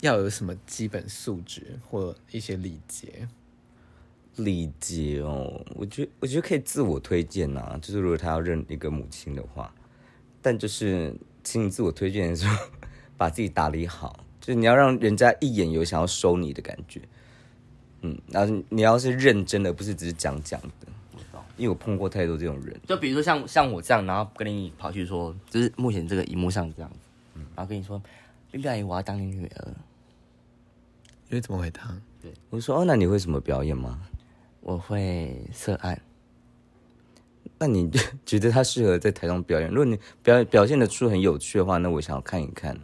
[0.02, 3.28] 要有什么基本素质或一些礼节？
[4.36, 9.74] 礼节哦，我觉得我觉得可以自我推荐呐、啊，就是如果他要认一个母亲的话，
[10.42, 12.68] 但就是请你自我推荐的时候，
[13.18, 17.02] 把自己打理好，就是你要让人家一眼有想要收你的感觉，
[18.02, 20.88] 嗯，然后你要是认真的，不是只是讲讲的。
[21.58, 26.98] 因为我碰过太多这种人，就比如说像像我这样，然后跟你跑去说，就是目前这个荧幕上这样子，
[27.36, 28.02] 嗯，然后跟你说，
[28.52, 29.68] 冰冰阿姨，我要当你女儿，
[31.30, 31.82] 你会怎么回答？
[32.22, 34.00] 对，我说哦，那你会什么表演吗？
[34.62, 36.00] 我会色案。
[37.58, 37.90] 那你
[38.26, 39.70] 觉得他适合在台上表演？
[39.70, 42.78] 如果你表表现的出很有趣的话，那我想要看一看。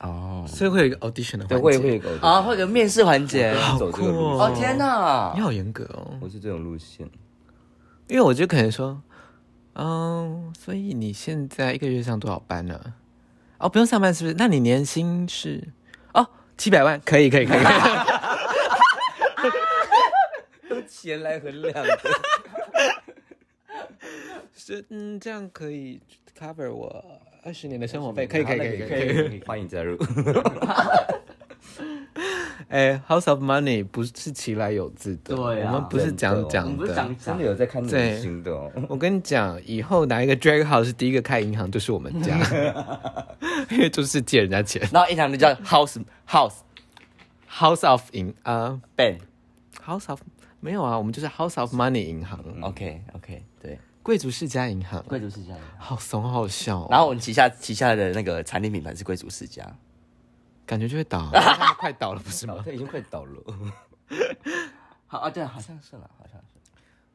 [0.00, 4.38] 哦，所以会有一个 audition 的环节，对，会会有个啊，会有个面试环节，走这个路。
[4.38, 7.08] 哦天哪，你好严格哦，我是这种路线。
[8.10, 9.00] 因为我就可能说，
[9.74, 12.94] 嗯，所以你现在一个月上多少班呢？
[13.58, 14.34] 哦，不用上班是不是？
[14.36, 15.62] 那你年薪是？
[16.12, 17.58] 哦，七百万，可以，可以，可以。
[20.70, 21.98] 用钱来衡量的。
[24.56, 26.00] 是，嗯，这样可以
[26.36, 27.04] cover 我
[27.44, 28.96] 二十年的生活费，可以，可以，可以，可
[29.36, 29.96] 以，欢迎加入。
[32.70, 36.86] 哎，House of Money 不是其来有自的，对啊，我们不是讲讲的，
[37.18, 38.54] 真的有在看明星的。
[38.88, 42.38] 我跟你讲，以后哪一个 Drag House 是第一个开银行，就是我们家。
[43.70, 44.80] 因为就是借人家钱。
[44.92, 46.58] 然后银行就叫 house house
[47.50, 49.18] house of 银啊 bank
[49.84, 50.20] house of
[50.60, 52.38] 没有啊，我们就是 house of money 银行。
[52.62, 56.86] OK OK，对，贵族世家银行，贵族世家银行，好怂好笑。
[56.88, 59.66] 然后我们旗下旗下的那个产品品牌是贵族世家，
[60.70, 61.28] 感觉就会倒，
[61.80, 62.62] 快倒了不是吗？
[62.64, 63.42] 它已经快倒了。
[65.08, 66.46] 好啊，对，好像是了，好像是。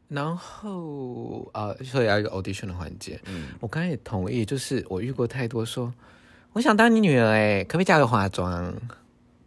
[0.10, 3.18] 然后呃，所以要一个 audition 的环节。
[3.28, 5.94] 嗯，我刚才也同意，就是我遇过太多说，
[6.52, 8.76] 我想当你女儿，哎，可不可以教我化妆？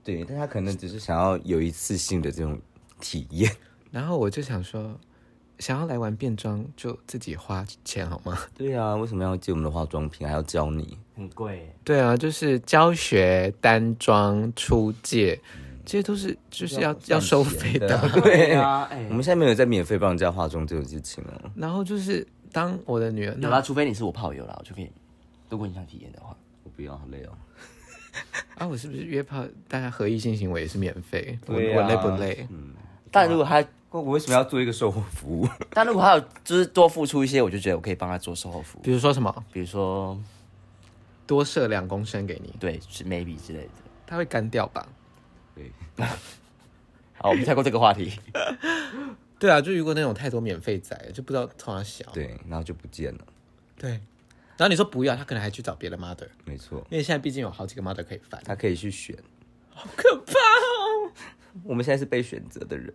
[0.03, 2.59] 对，但他可能只是想要有一次性的这种
[3.01, 3.55] 体验。
[3.90, 4.99] 然后我就想说，
[5.59, 8.38] 想要来玩变装，就自己花钱好吗？
[8.57, 10.97] 对啊，为什么要借我们的化妆品，还要教你？
[11.16, 11.68] 很贵。
[11.85, 15.40] 对啊，就是教学、单装、出借。
[15.57, 21.51] 嗯这些都是就是要要收费的， 对啊，哎，我们现在没有在免费帮人家化妆这种事情哦。
[21.57, 24.90] 然后就是当我的女儿，有啦，除非你是我炮友啦，我就可以。
[25.49, 27.33] 如果你想体验的话，我不要，好累哦。
[28.57, 31.38] 啊，我是不是约炮大家合意性行为也是免费？
[31.47, 32.47] 我我累不累？
[32.51, 32.75] 嗯。
[33.11, 35.48] 但如果他，我为什么要做一个售后服务？
[35.70, 38.83] 但如果他有就是多付出一些，我就觉得我可以帮他做售后服务。
[38.83, 39.44] 比如说什么？
[39.53, 40.18] 比如说
[41.27, 43.70] 多设两公升给你，对，是 maybe 之类的。
[44.07, 44.87] 他会干掉吧？
[45.55, 45.70] 对，
[47.16, 48.12] 好，我们跳过这个话题。
[49.38, 52.05] 对啊，就如果那种太多免费仔，就不知道从哪小。
[52.12, 53.20] 对，然后就不见了。
[53.77, 53.90] 对，
[54.57, 56.29] 然后你说不要，他可能还去找别的 mother。
[56.44, 59.16] 没错，因为现在毕竟有好几个 mother 可以翻，他可以去选。
[59.70, 61.12] 好可怕哦！
[61.64, 62.92] 我们现在是被选择的人，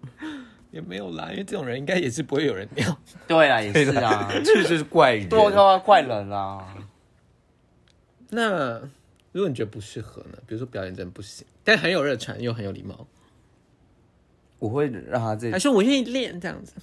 [0.74, 2.98] 也没有啦，因为这种人应该也是不会有人要。
[3.28, 6.76] 对啊，也是啊， 确实是怪人，多啊，怪人啊。
[8.32, 8.80] 那
[9.32, 10.38] 如果你觉得不适合呢？
[10.48, 11.46] 比如说表演真的不行。
[11.64, 13.08] 但很有热忱，又很有礼貌。
[14.58, 16.74] 我会让他这，还是我愿意练这样子，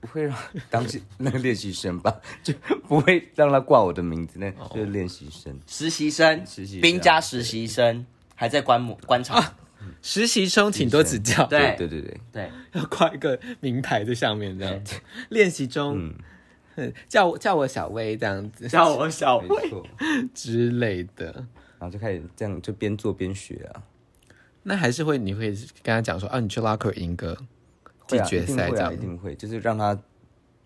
[0.00, 0.36] 不会让
[0.68, 0.84] 当
[1.18, 2.52] 那个练习生吧， 就
[2.88, 9.54] 不会让他挂我的名字，那就是练习生、实习生、实习兵家实习生，还在观摩观察。
[10.02, 11.46] 实习生，请多指教。
[11.46, 11.88] 对对。
[11.88, 14.84] 对对对，要挂一个名牌在上面这样。
[14.84, 15.00] 子。
[15.28, 16.12] 练习中，
[17.08, 19.48] 叫我叫我小薇这样子，叫我小薇。
[20.34, 21.32] 之类的，
[21.78, 23.82] 然后就开始这样，就边做边学啊。
[24.62, 25.50] 那还是会，你会
[25.82, 27.36] 跟他讲说啊，你去拉克赢个
[28.06, 29.98] 季决赛这样，一定会，就是让他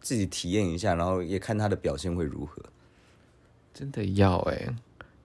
[0.00, 2.62] 自己体验一下，然后也看他的表现会如何。
[3.72, 4.76] 真的要哎、欸，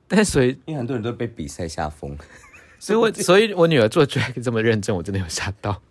[0.08, 2.18] 但所以因为很多人都被比赛吓疯，
[2.80, 5.82] 所以我 所以我女儿做 drag 这么认真，我真的有吓到。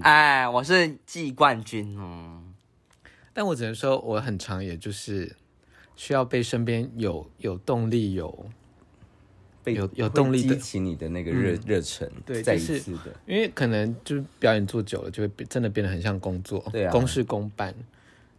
[0.00, 2.42] 哎，我是季冠军哦，
[3.32, 5.36] 但我只能说我很长，也就是
[5.94, 8.50] 需要被身边有有动力有。
[9.66, 17.72] 有有动力的激起你的那个热热忱，对，再一次的，因为可能就是表演做久了，就会真的变得很像工作，对啊，公事公办。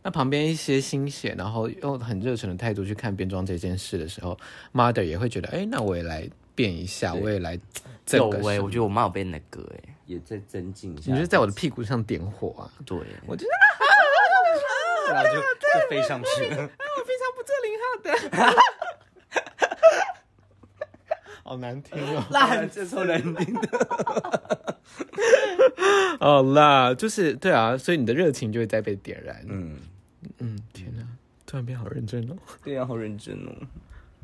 [0.03, 4.37] 那旁边一些新血，然后用很热忱的态度去看变装这件事的时候
[4.73, 7.59] ，mother 也会觉得，哎，那我也来变一下，我也来。
[8.13, 11.13] 有哎，我觉得我妈有被那个哎，也在增进一下。
[11.13, 12.67] 你是在我的屁股上点火啊？
[12.85, 13.51] 对，我觉得
[15.13, 16.57] 然后就就飞上去了。
[16.57, 18.11] 我非常不做零号的。
[21.43, 23.69] 好难听哦， 烂这臭人听的。
[26.19, 29.41] 好啦，就是对啊，所以你的热情就会再被点燃。
[29.47, 29.77] 嗯
[30.39, 31.03] 嗯，天哪，
[31.45, 32.35] 突然变好认真哦。
[32.61, 33.55] 对啊，好认真哦。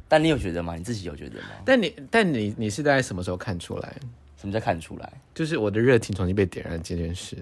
[0.08, 0.76] 但你有觉得吗？
[0.76, 1.48] 你自己有觉得吗？
[1.66, 3.96] 但你但你你是在什么时候看出来？
[4.38, 5.14] 什么叫看出来？
[5.34, 7.36] 就是我的热情重新被点燃这件事。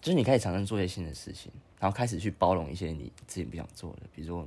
[0.00, 4.46] 就是你开始尝试做一些新的事情，然后开始去包容一些你自己不想做的，比如说，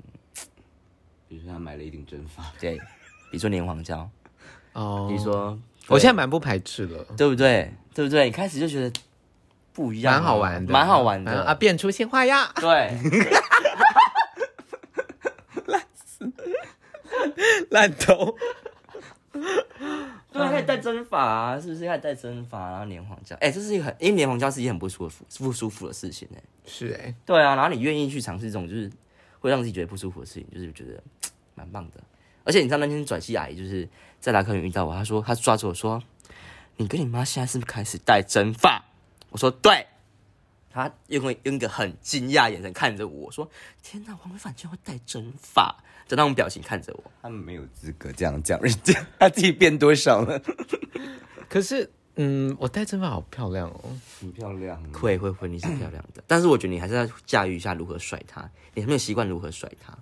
[1.27, 2.77] 比如说他买了一顶真发， 对。
[3.31, 4.07] 比如说连黄胶，
[4.73, 7.73] 哦，比如说，我现在蛮不排斥的，对不对？
[7.93, 8.27] 对不对？
[8.27, 8.91] 一开始就觉得
[9.73, 11.55] 不一样，蛮好玩的，蛮好玩的啊！
[11.55, 12.69] 变出新花样，对，
[15.65, 16.31] 烂死，
[17.73, 18.37] 烂头，
[20.31, 21.87] 对，可以戴针法啊，是不是？
[21.87, 28.91] 可以戴真发，然后连黄胶，哎，这是一个很，因为连黄胶是一件很不舒服、不舒服的事情，哎，是哎，对啊，然后你愿意去尝试这种就是
[29.39, 31.01] 会让自己觉得不舒服的事情，就是觉得
[31.55, 31.99] 蛮棒的。
[32.43, 36.01] 而且你知道那天转系阿姨就是在拉客运遇到我，她说她抓住我说
[36.77, 38.83] ：“你跟你妈现在是不是开始戴针发？”
[39.31, 39.87] 我说：“对。”
[40.73, 43.47] 她用用一个很惊讶眼神看着我说
[43.83, 45.75] ：“天哪，黄伟凡居然会戴真发！”
[46.07, 50.41] 就那种表情看着我，他们没有资格这样讲人家，他自己变多少了？
[51.47, 59.97] 可是，嗯，我戴真发好漂亮哦， 很漂亮，会会会，你是漂亮的，但是我觉得你还是要驾驭一下如何甩它，你还没有习惯如何甩它。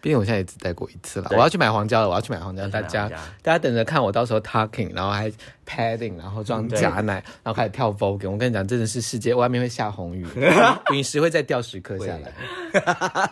[0.00, 3.08] 毕竟我现在也只戴过一次了，我要去买黄胶了，我要去买黄胶，大家
[3.42, 5.30] 大家等着看我到时候 talking，然后还
[5.66, 8.30] padding，然后装假奶，然后开始跳 voguing。
[8.30, 10.26] 我跟你讲，真的是世界外面会下红雨，
[10.92, 13.30] 陨石会再掉十颗下来。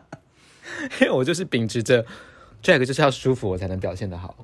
[1.00, 2.04] 因为我就是秉持着
[2.62, 4.34] drag 就是要舒服，我才能表现的好。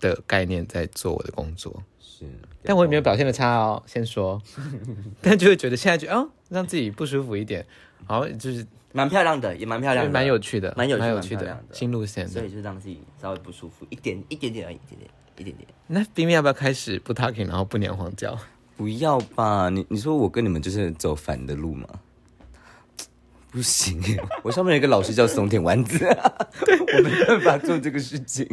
[0.00, 2.26] 的概念在做我的工作，是，
[2.62, 4.42] 但我也没有表现的差哦，先说，
[5.22, 7.64] 但就会觉得现在就哦，让自己不舒服一点，
[8.06, 15.68] 好，就是蛮漂亮的，也蛮漂亮的，蛮有趣的，蛮有有趣的，的新路线，所以就让自己稍微不舒服一点，一点点而已，一点点，一点点。
[15.86, 18.38] 那冰冰要不要开始不 talking，然后不念黄胶？
[18.76, 21.88] 不要吧，你你说我跟你们就是走反的路吗？
[23.50, 24.02] 不行，
[24.42, 28.44] 我上面有一个老师叫松田丸子，我没办法做这个事情。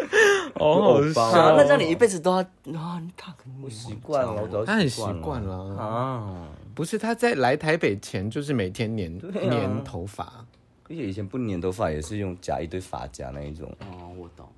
[0.56, 3.00] 哦，好笑，那这样你一辈子都要啊？
[3.14, 6.48] 他可能不习惯了，他很习惯了啊。
[6.78, 9.18] 不是他在来台北前就是每天粘
[9.50, 10.46] 粘头发，
[10.84, 13.68] 而且以前不粘头发也是用夹一堆发夹那一种。
[13.80, 14.48] 哦，我懂。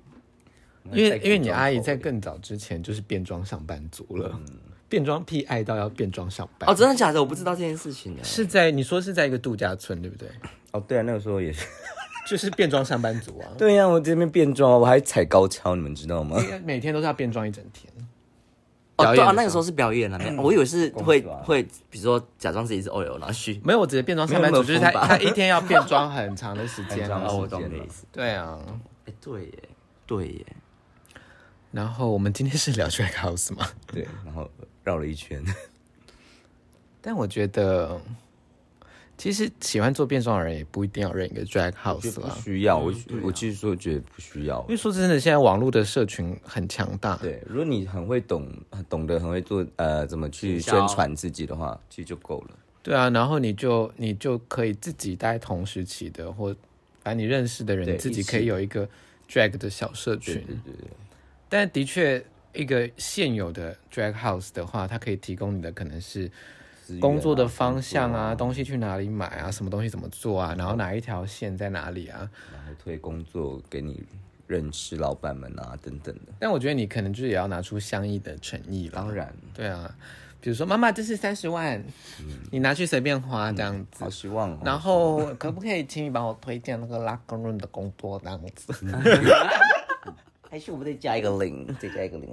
[0.91, 4.39] 因为因为你阿姨在更早之前就是变装上班族了。
[4.87, 7.19] 变装癖爱到要变装上班哦，真的假的？
[7.19, 8.19] 我不知道这件事情呢。
[8.23, 10.29] 是在你说是在一个度假村，对不对？
[10.73, 11.65] 哦，对啊，那个时候也是，
[12.29, 13.49] 就是变装上班族啊。
[13.57, 16.39] 对呀、啊，我这边变装，我还踩高跷，你们知道吗？
[16.63, 17.91] 每天都是要变装一整天。
[19.01, 23.59] 哦，对啊，那个时候是表演了，啊、我以为是会会，比如说假装自己是 OL，然后去。
[23.63, 27.09] 没有，我直接变装上班族，就是他他一天要变装 很长的时间。
[27.11, 28.05] 哦，我懂的意思。
[28.11, 28.57] 对啊，
[29.05, 29.69] 哎，对耶，
[30.05, 30.45] 对耶。
[31.71, 33.65] 然后我们今天是聊 Drag House 吗？
[33.87, 34.49] 对，然后
[34.83, 35.41] 绕了一圈。
[37.01, 37.99] 但我觉得，
[39.21, 42.33] 其实喜欢做变装的人也不一定要认一个 Drag House 啦。
[42.33, 42.91] 不需要，我
[43.21, 44.59] 我其实说觉得不需要。
[44.61, 47.17] 因为说真的，现在网络的社群很强大。
[47.17, 48.51] 对，如果你很会懂，
[48.89, 52.57] 懂得很会做，呃，怎么去宣传自己的话，其实就够了。
[52.81, 56.47] 对啊，然后你就你就可以自己带同时期的，或
[57.03, 58.89] 反正你认识的人，自己可以有一个
[59.29, 60.33] Drag 的小社群。
[60.33, 60.89] 对对对。
[61.47, 66.31] 但的确，一个现有的 drag house 的话，它可以提供你的可能是
[66.99, 74.03] 工作的方向啊，啊东西去哪里买啊，什么东西怎么做啊，然后哪一条线在哪里啊，然后推工作给你
[74.47, 76.33] 认识老板们啊等等的。
[76.39, 78.95] 但我觉得你可能就是也要拿出相应的诚意了。
[78.95, 79.93] 当然，对啊，
[80.41, 81.77] 比如说妈妈，这是三十万，
[82.19, 84.03] 嗯、你拿去随便花这样子。
[84.03, 84.59] 好失望。
[84.65, 88.73] 然后可不可以请你帮我推荐那个拉公润的工作这样子？
[90.49, 92.27] 还是我们再加一个零，再加一个零，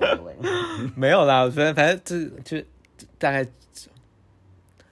[0.96, 2.66] 没有啦，反正反正就就
[3.20, 3.46] 大概，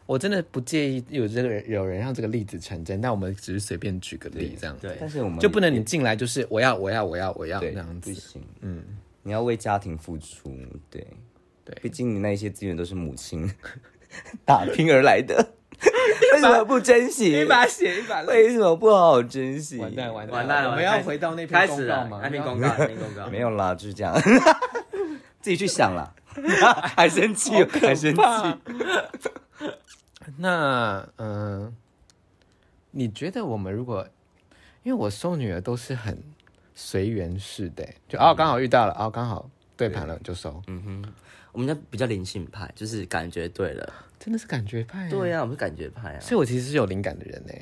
[0.07, 4.87] 我真的不介意有这个人有人让这个例子成真，但我们只是随便举个例这样子。
[4.87, 8.43] 对，但是我们就不能你进来就是我要我要我要我要这样子，不行。
[8.61, 8.85] 嗯，
[9.23, 10.57] 你要为家庭付出，
[10.91, 11.07] 对
[11.65, 13.51] 对，毕竟你那些资源都是母亲
[14.45, 15.55] 打拼而来的。
[16.35, 17.41] 为什么不珍惜？
[17.41, 18.45] 一把血一把泪。
[18.45, 19.79] 为什么不好好珍惜？
[19.79, 20.71] 完蛋完蛋完蛋了！
[20.71, 22.21] 我们要回到那篇公告吗？
[22.23, 23.27] 那篇公告，那篇公告。
[23.31, 24.13] 没有啦，就是这样。
[25.41, 26.13] 自己去想啦。
[26.97, 28.21] 还生气，还生气。
[30.37, 31.75] 那嗯，
[32.91, 34.07] 你觉得我们如果，
[34.83, 36.23] 因为我收女儿都是很
[36.75, 40.63] 随缘式的，就哦刚好遇到了，哦刚好对盘了就收。
[40.67, 41.13] 嗯哼，
[41.53, 43.93] 我们家比较灵性派，就是感觉对了。
[44.19, 47.53] 真的是感觉派，对呀，我们是感觉派啊，所以我其实是有灵感的人呢。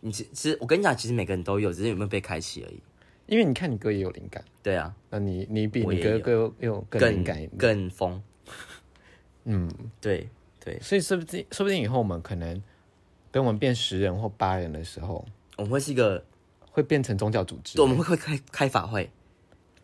[0.00, 2.80] 你其实，我跟你讲，其实每个人都有，只是有没有被开启而已。
[3.28, 8.20] 因为你看你哥也有灵感，对啊，那你你比你哥哥又更灵感，更疯。
[9.44, 9.70] 嗯，
[10.00, 12.60] 对对，所以说不定说不定以后我们可能
[13.30, 15.24] 等我们变十人或八人的时候，
[15.56, 16.24] 我们会是一个
[16.72, 19.08] 会变成宗教组织，对，我们会开开法会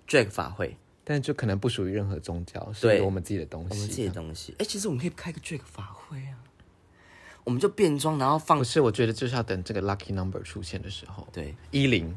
[0.08, 0.76] ，drag 法会。
[1.06, 3.68] 但就可能不属于任何宗教，是我们自己的东西。
[3.68, 4.52] 我们自己的东西。
[4.52, 6.40] 哎、欸，其实我们可以开个 drag 法会啊，
[7.44, 8.56] 我们就变装，然后放。
[8.56, 12.16] 不是，我觉得就是要等这个 lucky number 出现的时候，对，一零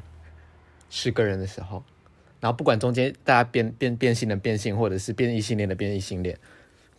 [0.90, 1.84] 十个人的时候，
[2.40, 6.38] 然后不管中间大家变变变性的变性，或者是变异性恋的变异性恋，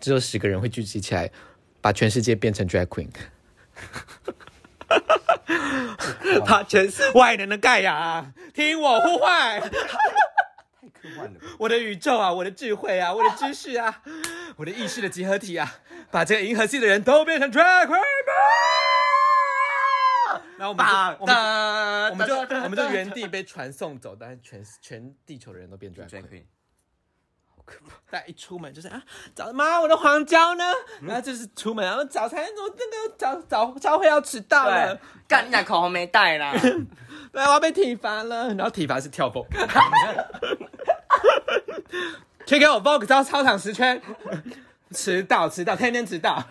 [0.01, 1.31] 只有十个人会聚集起来，
[1.81, 3.09] 把全世界变成 drag queen，
[6.47, 9.63] 把全是外人的盖亚，听我呼唤。
[11.59, 14.03] 我的宇宙啊，我的智慧啊，我的知识啊，
[14.57, 15.77] 我的意识的集合体啊，
[16.11, 18.03] 把这个银河系的人都变成 drag queen
[20.59, 26.43] 然后我们就我们我们就我们就原地被传送走，但是全全地球的人都变 drag queen，
[27.47, 27.95] 好可怕！
[28.11, 29.01] 大家一出门就是啊，
[29.35, 30.65] 早妈，我的黄胶呢？
[31.03, 34.99] 然后就是出门，然后早餐我那个早早早会要迟到了，
[35.29, 39.47] 干你那口红没带啦， 对，我要被体罚了，然后体罚是跳步。
[42.47, 44.01] 去给我 Vogue 到操场十圈，
[44.91, 46.43] 迟到迟到天天迟到，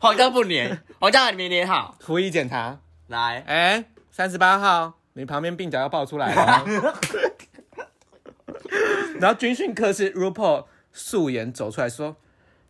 [0.00, 2.78] 黄胶不粘，黄胶还没粘好，服役检查
[3.10, 6.64] 来，哎，三十八号，你旁边鬓角要爆出来了，
[9.20, 12.16] 然后军训课是 RuPaul 素颜走出来说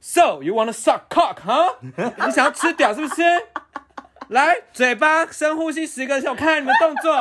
[0.00, 1.76] ，So you wanna suck cock 哈？
[2.26, 3.22] 你想要吃屌是不是？
[4.28, 7.14] 来，嘴巴深呼吸十个，我看看你们动作。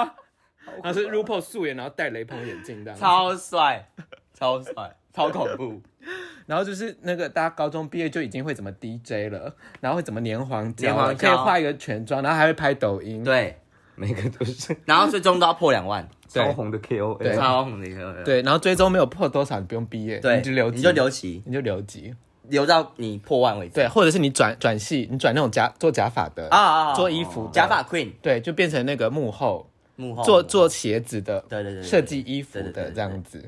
[0.81, 3.89] 然后是 RuPaul 素颜，然后戴雷朋眼镜这样，超帅，
[4.33, 5.81] 超帅，超恐怖。
[6.47, 11.27] 然后就是那个大家高中毕业就已经会怎么 DJ 了，然后会怎么粘黄胶，粘黄胶。
[11.27, 13.55] 可以画一个全妆，然后还会拍抖音，对，
[13.95, 22.15] 每个都是，然后最终都要破两万， 超红的 KOL，超红的 KOL，对，然后最终没有破多少，你不用毕业，对，你就留级，你就留级，你就留级。
[22.49, 33.47] 留到你破万为止，对，或者是你转转系，你转那种假做假发的啊啊，做衣服假发 queen，对，就变成那个幕后幕后做做鞋子的，对对对，设计衣服的这样子。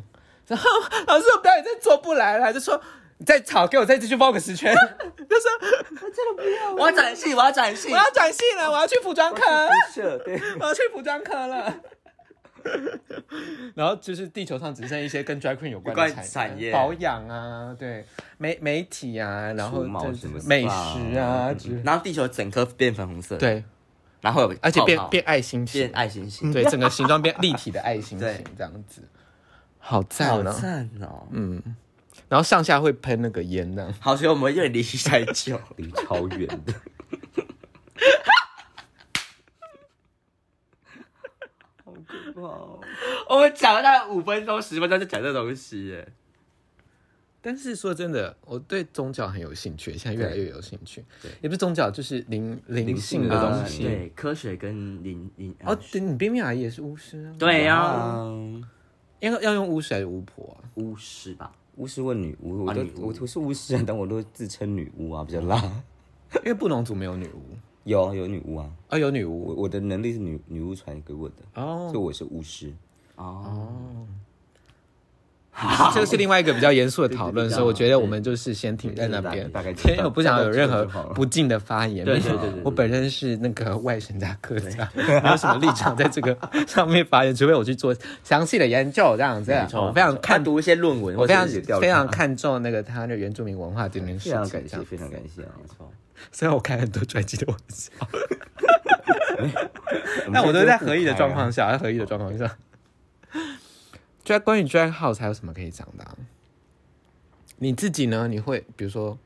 [0.51, 0.69] 然后
[1.07, 2.79] 老师，我表演真做不来了，就说
[3.17, 4.75] 你再吵，给我再继续绕个十圈。
[5.29, 5.49] 就说
[6.01, 9.41] 我真的不要，我要转系，我要转系，我要转系了，我要去服装科，
[10.25, 11.73] 对， 我要去服装科了。
[13.73, 18.05] 然后就是地球上只剩一些跟 drag queen 有关的产业，保养啊，对，
[18.37, 19.81] 媒媒体啊，然后
[20.45, 23.63] 美食啊，然后地球整颗变粉红色，对，
[24.19, 29.01] 然后而且变变爱心形，变爱心形，对，整个形状变立体的爱心形，这样子，
[29.83, 31.61] 好赞好赞哦，嗯，
[32.29, 33.93] 然后上下会喷那个烟，呢。
[33.99, 36.73] 好，所以我们有点离太久， 离超远的。
[41.83, 42.79] 好可怕、哦
[43.27, 46.07] 我们讲了大概五分钟、十分钟就讲这东西耶。
[47.41, 51.03] 但是说真的，我对宗教很有兴趣，现在越来越有兴趣。
[51.21, 53.83] 对，也不是宗教，就是灵灵性的东西。
[53.83, 55.55] 对，科学跟灵灵。
[55.63, 57.33] 哦，对，你冰冰阿姨也是巫师啊。
[57.39, 58.25] 对呀。
[58.27, 58.63] 应
[59.29, 60.63] 该要用巫师还是巫婆啊？
[60.75, 65.61] 巫师吧，巫师问女巫，我都我我是巫师啊，但我都自称女巫啊，比较辣。
[66.45, 67.41] 因为布农族没有女巫。
[67.83, 68.71] 有有女巫啊！
[68.89, 72.71] 啊，有女巫，我我的能力是女女巫传给我的哦，所以我是巫师
[73.15, 74.05] 哦。
[75.93, 79.49] 这个是另外一个比较严肃的讨论，所以我觉得我们就是先停在那边。
[79.51, 82.05] 大概，因为我不想有任何不敬的发言。
[82.05, 86.35] 对对对，我本身是那个外省加客家，没有什么立场在这个
[86.65, 89.51] 上面发言，除非我去做详细的研究这样子。
[89.73, 91.45] 我非常看读一些论文，我非常
[91.79, 94.31] 非常看重那个他的原住民文化这件事情。
[94.31, 95.51] 非常感谢，非常感谢啊！
[95.61, 95.91] 没错。
[96.31, 97.91] 虽然我开很多专辑的玩笑，
[100.33, 102.49] 但我都在合意的状况下，在合意的状况下。
[104.23, 106.03] 就关于 drag house 还有什么可以讲的？
[106.03, 106.17] 啊？
[107.57, 108.27] 你自己呢？
[108.27, 109.17] 你会比如说，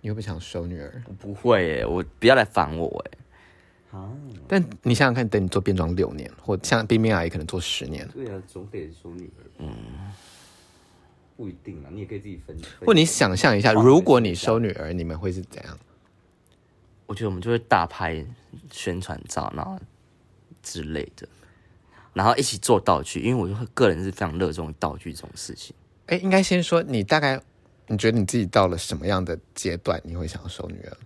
[0.00, 1.02] 你会不会想收女儿？
[1.06, 3.18] 我不会诶，我不要来烦我诶。
[3.96, 4.10] 啊！
[4.48, 9.42] 但你想想看，等你做变装六年，或像冰冰阿姨可能做十年，对啊，总得收女儿。
[9.58, 9.72] 嗯。
[11.36, 12.56] 不一定啊，你也可以自己分。
[12.84, 15.78] 或你想象一下，如果你收女儿，你们会是怎样？
[17.06, 18.24] 我觉得我们就会大拍
[18.70, 19.78] 宣传照，然后
[20.62, 21.28] 之类的，
[22.14, 25.76] 然后一起做道具，因为我就个人是非常热衷道具这种事情。
[26.06, 27.38] 哎，应该先说你大概
[27.88, 30.96] 你觉得你自己到了什么样的阶段，你会想要收女儿？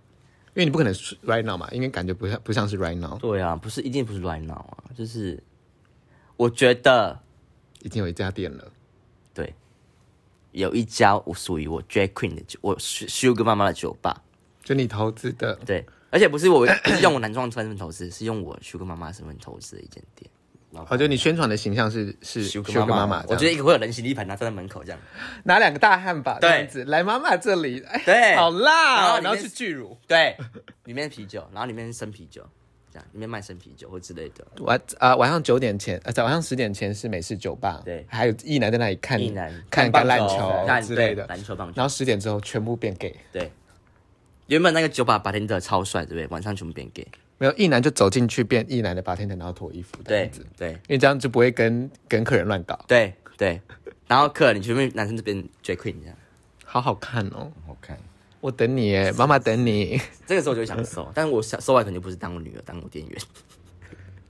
[0.55, 0.93] 因为你不可能
[1.25, 3.17] right now 嘛，因为感觉不像不像是 right now。
[3.17, 5.41] 对啊，不是一定不是 right now 啊，就是
[6.35, 7.19] 我觉得
[7.81, 8.71] 已经有一家店了，
[9.33, 9.53] 对，
[10.51, 14.23] 有一家我属于我 drag queen 的酒，我 Sugar 妈妈的酒吧。
[14.63, 16.67] 就你投资的，对，而且不是我
[17.01, 20.29] 用我男装身份投资，是用我 Sugar 妈妈身份投资的一间店。
[20.71, 24.99] 哦，就你宣传的形象是是 Sugar 妈妈，我觉得一个会有人形立牌拿站在门口这样，
[25.43, 30.37] 拿两个大汉堡这样子，来妈妈这里，对，好辣，然后是巨乳，对，
[30.85, 32.47] 里面啤酒，然后里面是生啤酒，
[32.93, 34.45] 这样里面卖生啤酒或之类的。
[34.59, 39.19] 晚啊晚上九点前，呃晚上十点前是美式酒吧，对，还有一男在那里看
[39.71, 41.25] 看橄榄球之类的。
[41.27, 43.51] 篮球棒球，然后十点之后全部变 gay，对。
[44.47, 46.27] 原本那个酒吧 bartender 超帅，对不对？
[46.27, 47.07] 晚上全部变 gay，
[47.39, 53.59] 没有一男就走进去变一男的 bartender，然后脱衣服这样子，对，因为这样就不会跟跟客人乱搞，对对。
[54.07, 56.15] 然后客人你全部男生这边 drag queen 这样，
[56.65, 57.97] 好好看哦，好看。
[58.41, 59.99] 我等你耶，妈妈等你。
[60.25, 63.21] 这个时候我就想收，但是我想收完肯定不是当我女儿，当我店员。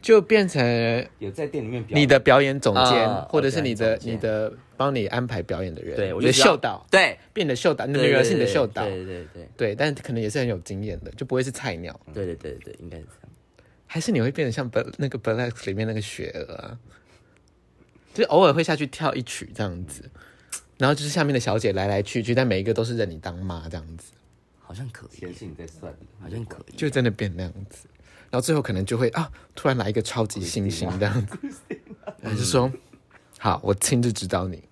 [0.01, 13.29] 就变成有在店里面表你的表演总监，或者是你的你的帮你安排表演的人，对，我的秀导，对，变的秀导，你的女儿是你的秀导，对对对对，但可能也是很有经验的，就不会是菜鸟，对对对对，应该是这样。
[13.85, 16.79] 还是你会变得像 Black 那个 Black 里面那个雪儿啊，
[18.13, 20.09] 就偶尔会下去跳一曲这样子，
[20.77, 24.13] 然后就是下面的小姐来来去去，但每一个都是认你当妈这样子，
[24.59, 27.87] 好像可以，是你在算，好像可以，就真的变那样子。
[28.31, 31.37] 然后最后可能就会啊，突然来一个超级星星这样子，
[32.21, 32.71] 还是说，
[33.37, 34.63] 好，我亲自指导你。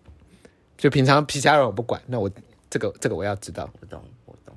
[0.77, 2.29] 就平常皮夹人我不管，那我
[2.69, 3.67] 这个这个我要知道。
[3.81, 4.55] 我懂，我懂。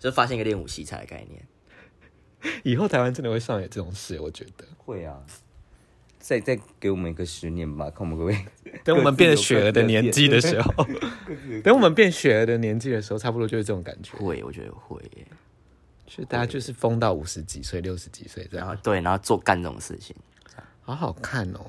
[0.00, 1.46] 就发现一个练武奇才的概念。
[2.64, 5.22] 以后台湾真的会上演这种事，我觉得会啊。
[6.18, 8.46] 再再给我们一个十年吧，看我们会不会。
[8.82, 10.72] 等我们变雪儿的年纪的时候，
[11.62, 14.16] 等我们变雪儿的年纪的时候，差不多就是这种感觉。
[14.16, 14.98] 会，我觉得会。
[14.98, 15.06] 所
[16.20, 20.14] 以大家就是疯到五十几岁、六十几岁这样，对，然后做干这种事情，
[20.82, 21.60] 好好看哦！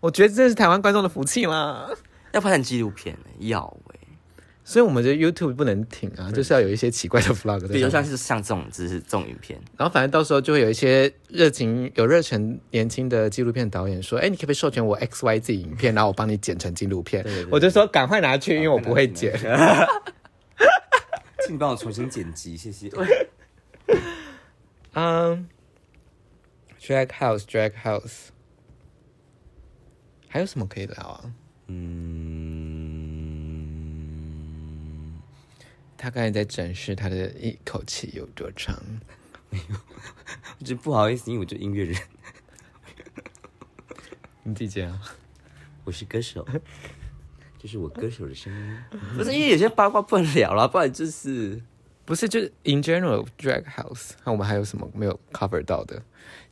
[0.00, 1.88] 我觉得这是台湾观众的福气啦，
[2.32, 3.98] 要拍成纪录片，要哎。
[4.64, 9.60] 所以我们觉得 YouTube 不能停啊，就是要有一些奇怪的 Vlog，比如像是像这种，只是这种影片。
[9.76, 19.36] 然后反正到时候就会有一些热情、有热忱、年轻的纪录片导演说：“哎，你可不可以授权我 X Y Z 影片，然后我帮你剪成纪录片？”我就说：“赶快拿去，因为我不会剪。”
[21.44, 22.88] 请你帮我重新剪辑，谢谢。
[24.94, 25.48] 嗯、
[26.78, 28.28] um,，Drag House，Drag House，
[30.28, 31.32] 还有什么可以聊啊？
[31.68, 31.92] 嗯，
[35.96, 38.76] 他刚才在展示他的一口气有多长。
[39.48, 39.76] 没有，
[40.58, 41.96] 我觉得不好意思，因为我就音乐人。
[44.42, 44.98] 你自己讲，
[45.84, 46.46] 我是歌手。
[47.58, 48.76] 这是我歌手的声音，
[49.16, 51.62] 不是因为有些八卦不能聊了，不然就是
[52.04, 54.10] 不是就是 in general drag house。
[54.24, 56.02] 那我们还有什么没有 cover 到的？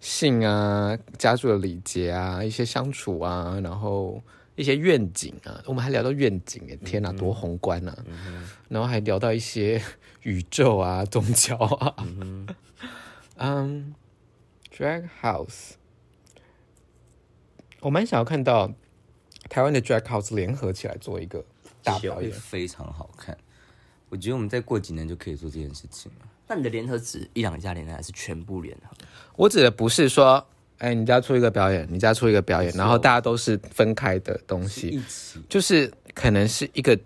[0.01, 4.23] 性啊，家族的礼节啊，一些相处啊，然后
[4.57, 7.97] 一些愿景啊，我们还聊到愿景，哎，天哪，多宏观啊！
[8.07, 9.83] 嗯， 然后还聊到一些
[10.23, 12.47] 宇宙啊，宗教啊，嗯
[13.37, 13.95] 嗯、
[14.73, 15.73] um,，drag house，
[17.81, 18.73] 我蛮想要看到。
[19.49, 21.45] 台湾的 Drag House 联合起来做一个
[21.83, 23.37] 大表演，非常好看。
[24.11, 26.27] 我觉得我们再过几年就可以做这件事情了。
[26.47, 28.95] 那你的联合指一两家联合，还是全部联合？
[29.37, 30.45] 我指的不是说，
[30.79, 36.99] 哎，你家出一个表演，你家出一个表演，然后大家都是分开的东西，一起，就是可能是一个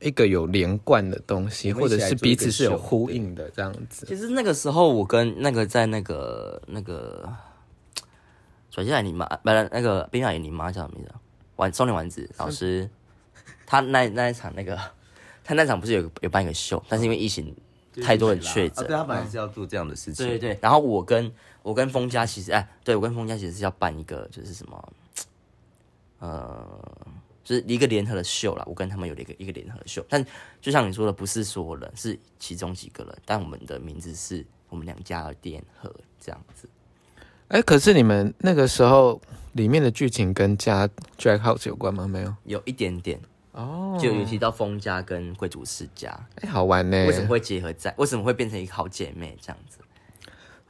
[0.00, 4.06] 一个有连贯的东西，或者是彼此是有呼应的这样子。
[4.06, 7.28] 其实那个时候，我跟那个在那个那个，
[8.70, 11.12] 转下来你妈，不是那个冰雅也你妈叫什么名字？
[11.56, 12.88] 丸中年丸子老师，
[13.66, 14.78] 他那那一场那个，
[15.46, 17.54] 他那场不是有有办一个秀，但是因为疫情
[18.02, 20.26] 太多人确诊，对，他本来是要做这样的事情。
[20.26, 21.32] 对对对，然后我跟
[21.62, 24.92] 我跟封家其实哎，对我跟封家其实是要办一个就是什么，
[26.18, 27.06] 呃，
[27.44, 28.64] 就是一个联合的秀啦。
[28.66, 30.26] 我跟他们有了一个一个联合的秀，但
[30.60, 36.68] 就像你说的，不是所有人，是其中几个人，但我们的名字是我们两家的联合这样子。
[37.48, 39.20] 哎，可是你们那个时候。
[39.56, 40.86] 里面的剧情跟家
[41.16, 42.06] Drag House 有关吗？
[42.06, 43.18] 没有，有一点点
[43.56, 44.00] 哦，oh.
[44.00, 46.10] 就有提到封家跟贵族世家，
[46.42, 47.06] 哎，好玩呢。
[47.06, 47.92] 为什么会结合在？
[47.96, 49.78] 为什么会变成一个好姐妹这样子？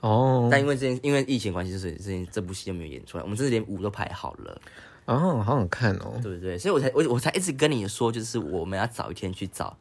[0.00, 0.48] 哦，oh.
[0.50, 3.24] 但因为这件，因为疫情关系，就是这件这部戏就没有演出来。
[3.24, 4.60] 我们这是连舞都排好了，
[5.06, 6.56] 哦，oh, 好好看哦，对不对？
[6.56, 9.76] 所以我才我我才一直跟你说，就是我们要早一天去找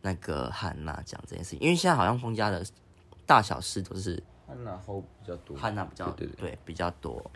[0.00, 2.64] 那个汉娜讲这件事情，因为现在好像封家的
[3.26, 7.30] 大小事都是汉娜 hold 比较多，汉娜比较对，对，对，对比较多。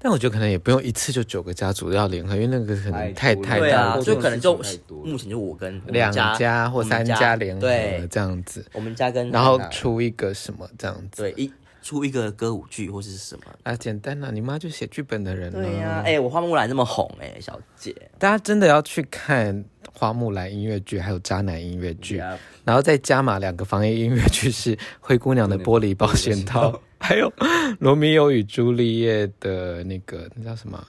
[0.00, 4.56] 但我觉得可能也不用一次就九个家族要联合，因为那个可能太太大了，所以可能就
[5.04, 7.66] 目前就我跟两家或三家联合
[8.08, 8.64] 这样子。
[8.72, 15.50] 我们家跟然后出一个什么这样子，对，一出一个歌舞剧或是什么啊，简单啊，你妈就写剧本的人。
[15.50, 22.18] 对呀，哎，我花木兰那么红哎，小姐，大家真的要去看花木兰音乐剧，还有渣男音乐剧，
[22.64, 26.80] 然后再加码两个防疫音乐剧是灰姑娘的玻璃保险套。
[27.00, 27.30] 还有
[27.80, 30.86] 《罗密欧与朱丽叶》的那个，那叫什么？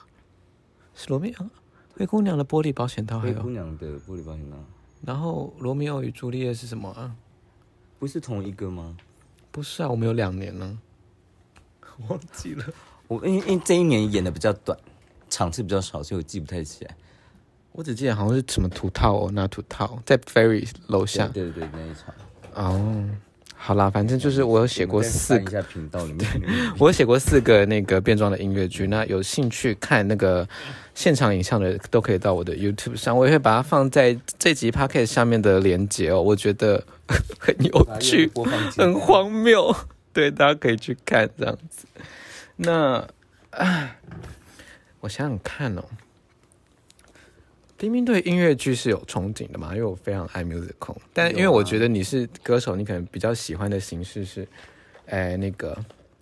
[0.94, 1.46] 是罗密欧
[1.96, 4.56] 灰姑娘的玻璃保险套，还有灰姑娘的玻璃保险套。
[5.04, 7.14] 然后《罗密欧与朱丽叶》是什么啊？
[7.98, 8.96] 不是同一个吗？
[9.50, 10.78] 不是啊，我们有两年了，
[12.08, 12.64] 忘记了。
[13.08, 14.78] 我因为因为这一年演的比较短，
[15.28, 16.94] 场次比较少，所以我记不太起来。
[17.72, 21.28] 我只记得好像是什么土套哦，那土套在 Ferry 楼下。
[21.28, 22.14] 对对对，那一场。
[22.54, 23.08] 哦。
[23.62, 26.26] 好啦，反正就是我有写过四个频道里面，
[26.80, 28.86] 我有写过四个那个变装的音乐剧。
[28.86, 30.48] 那有兴趣看那个
[30.94, 36.22] 现场影像的，都可以到我的 YouTube 上，我也会把它放在这集 Podcast 下面的连接哦。
[36.22, 36.82] 我觉得
[37.38, 38.30] 很有趣，
[38.78, 39.76] 很荒谬，
[40.14, 41.86] 对，大家可以去看这样子。
[42.56, 43.06] 那
[43.50, 43.98] 唉，
[45.00, 45.84] 我想想看哦。
[47.80, 49.70] 冰冰对音乐剧是有憧憬的嘛？
[49.72, 54.46] 因为我非常爱 musical，但因为我觉得你是歌手，你可能比较喜欢的形式是，
[55.06, 55.74] 哎，那个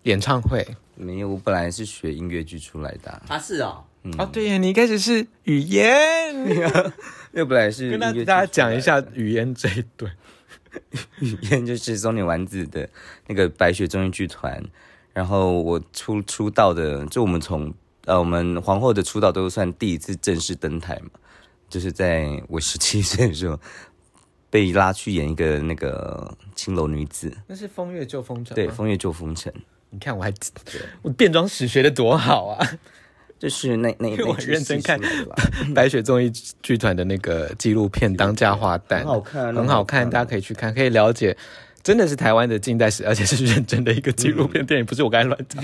[0.04, 0.64] 演唱会。
[0.94, 3.10] 没有，我本来是学音乐剧出来的。
[3.26, 5.90] 啊，是哦，嗯、哦，对呀，你一开始是语言，
[7.34, 10.12] 因为本来是跟大家讲一下语言这一段。
[11.18, 12.88] 语言就是中年丸子的
[13.26, 14.62] 那个白雪综艺剧团，
[15.12, 21.10] 然后我出出道的，就我们从呃我们皇后的出道都算第一次正式登台嘛。
[21.68, 23.58] 就是在我十七岁的时候，
[24.50, 27.32] 被拉去演一个那个青楼女子。
[27.46, 28.52] 那是《风月旧风尘》。
[28.54, 29.52] 对，《风月旧风尘》。
[29.90, 30.32] 你看我还
[31.02, 32.78] 我变装史学的多好啊！
[33.38, 35.00] 就是那那 我很认真看
[35.74, 41.36] 白雪综艺剧团的那个纪录片《当家花旦》，很好看，很好看，大家可以去看，可以了解
[41.82, 45.62] 真的是台湾的近代史，而且是认真的一个纪录片电影，不是我刚才乱讲。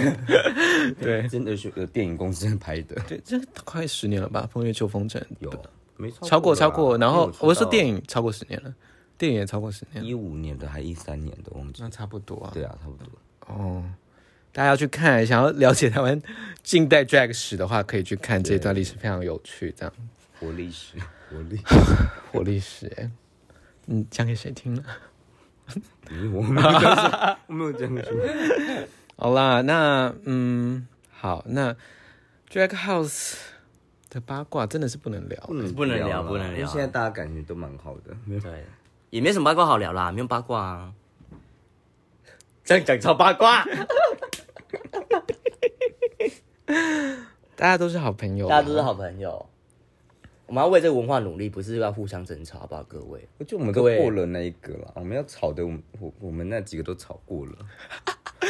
[1.00, 2.94] 对，真的是有电影公司拍的。
[3.08, 4.46] 对，这快十年了吧？
[4.52, 5.52] 《风月旧风尘》有
[5.96, 6.98] 没超过超过？
[6.98, 8.74] 然后我说电影超过十年了，
[9.16, 11.82] 电影也超过十年，一五年的还一三年的忘记。
[11.82, 12.50] 那差不多啊。
[12.52, 13.10] 对啊，差不多。
[13.46, 13.84] 哦，
[14.52, 16.20] 大家要去看，想要了解台湾
[16.62, 19.72] 近代 drag 史的话，可以去看这段历史，非常有趣。
[19.76, 19.92] 这样，
[20.40, 20.96] 活历史，
[21.30, 21.60] 活历，
[22.32, 22.92] 活历史。
[22.96, 23.10] 哎，
[23.86, 24.82] 你讲给谁听呢？
[26.32, 28.88] 我没有讲，我没有讲给谁。
[29.16, 31.74] 好啦，那嗯，好，那
[32.50, 33.36] Drag House
[34.14, 35.64] 的八卦真的是不能聊，不能
[35.98, 36.56] 聊，不能聊。
[36.58, 38.64] 因为现在大家感觉都蛮好的，对，
[39.10, 40.94] 也没什么八卦好聊啦，没有八卦啊。
[42.64, 43.64] 这样讲超八卦。
[47.56, 49.46] 大家都是好朋友，大家都是好朋友。
[50.46, 52.82] 我们要为这个文化努力，不是要互相争吵，好不好？
[52.84, 54.92] 各位，我觉得我们都过了那一个了。
[54.94, 57.52] 我们要吵的，我我我们那几个都吵过了。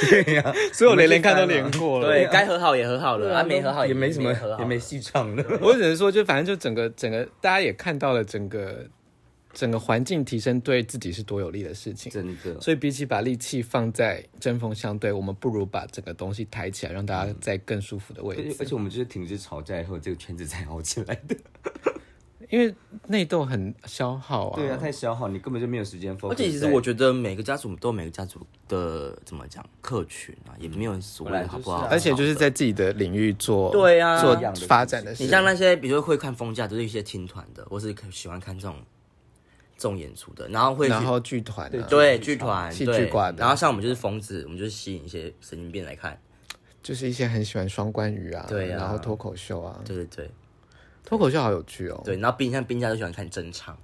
[0.04, 2.08] 对呀， 所以我连连看都连过了。
[2.08, 5.44] 对，该和好也和好了，啊，没和好也没什么，也没戏唱了。
[5.60, 8.86] 我只能说，就反正就整个整个，大家也看到了整个。
[9.56, 12.60] 整个环境提升对自己是多有利的事情，真的。
[12.60, 18.42] 所以比起把力气放在针锋相对，我们不如把整个东西抬起来，让大家在更舒服的位置。
[18.42, 21.36] 而且，而且我们就是停止吵架以后，这个圈子才好起来的。
[22.54, 22.72] 因为
[23.08, 26.30] 内斗很消耗啊，对啊，太消耗，你根本就没有时间 focus。
[26.30, 31.86] 而且其实我觉得每个家族都有每个家族的怎么讲客群啊，也没有所谓好不好？
[31.90, 34.36] 而且就是在自己的领域做，对啊，做
[34.68, 35.24] 发展的事。
[35.24, 38.76] 你像那些比如说会看风架，都是一些听团的，或是喜欢看这种。
[39.76, 46.16] 这种演出的，然后会然后剧团、啊、对剧团戏剧馆的，然后像我们就是疯子，我们就是吸引一些神经病来看，
[46.80, 50.30] 就是一些很喜欢双关语啊，对啊，然后脱口秀啊，对对对，
[51.04, 53.76] 脱口秀好有趣哦，对，然后冰像冰家都喜欢看真唱。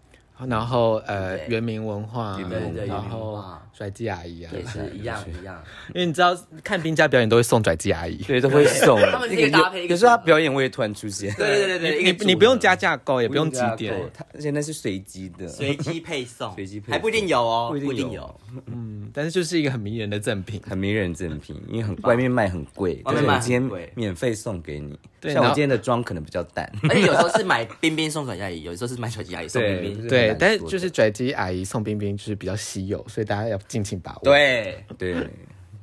[0.49, 2.39] 然后呃，原民文化，
[2.87, 3.45] 然后
[3.81, 5.65] 拽鸡阿姨啊，也是 一样一样。
[5.95, 9.01] 因为你知道看冰家表演都会送拽鸡阿姨，对，都会送。
[9.11, 11.35] 他们可以搭配，有时候他表演我也突然出现。
[11.35, 18.41] 对对对对，你你不用加价购，也不用几点，他现在是随机的，随机配送，随机配送，还不一定有哦，不一定有。
[18.67, 24.99] 嗯，但是就是一个很迷人的赠品，很迷人赠品，因为很外面卖很贵，但是我今天免费送给你。
[25.23, 30.09] 像我今天的妆可能比较淡，而且有时候是买冰冰送拽鸡阿姨，有时候是买拽鸡阿姨送冰冰。
[30.09, 34.21] 对，但是就是拽鸡阿姨送冰冰就是比较稀有，所以大家要尽情把握。
[34.25, 35.15] 对对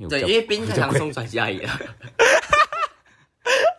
[0.09, 1.69] 对，因为冰太常送拽鸡阿姨了。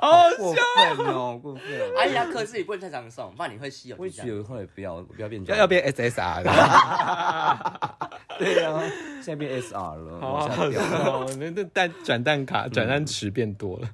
[0.01, 1.63] 好，过分哦，过分！
[1.97, 3.97] 阿姨要克制，你不能太常送，不然你会稀有。
[3.97, 6.51] 会稀有，后来不要不要变要要变 SSR 的。
[8.39, 8.81] 对呀，
[9.21, 10.21] 现在变 SR 了。
[10.21, 13.91] 好好笑，那那蛋转蛋卡转蛋池变多了。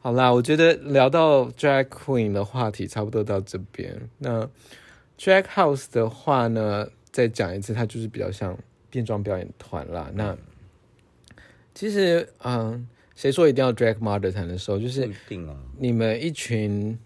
[0.00, 4.08] 好啦，我觉得聊到 Drag Queen 的话题差不多到这边。
[4.18, 4.48] 那
[5.18, 8.56] Drag House 的话呢，再讲一次，它就是比较像
[8.90, 10.10] 变装表演团啦。
[10.14, 10.36] 那
[11.74, 14.78] 其实，嗯，谁说一定要 Drag Mother 才能收？
[14.78, 15.08] 就是
[15.78, 16.98] 你们一群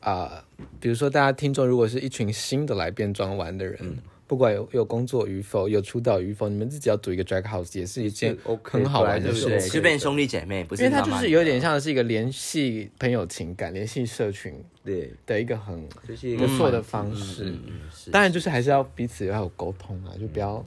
[0.00, 3.76] 啊、呃，比如说大家听众，如果是一群新的来变装玩的人。
[3.80, 3.98] 嗯
[4.30, 9.70] 不管有有工作与否，有出道与否，你们自己要组一个 drag house 也是一件很好玩的事情。
[9.70, 10.84] 就变兄弟姐妹，不是？
[10.84, 14.54] 因为它就是有点像是一个联系朋友情感、联系社群
[14.84, 15.84] 对的一个很
[16.38, 17.52] 不错的方式。
[18.12, 20.64] 当然就是还是要彼此要有沟通啊，就不要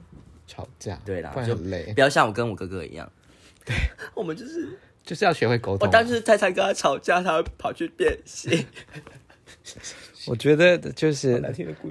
[0.54, 1.92] 吵架，对啦，不然很累。
[1.94, 3.10] 不要像我跟我哥哥一样，
[3.64, 3.74] 对，
[4.14, 5.86] 我们就是就是要学会沟通。
[5.86, 8.64] 我当时太常跟他吵架，他会跑去变性。
[10.26, 11.42] 我觉得就是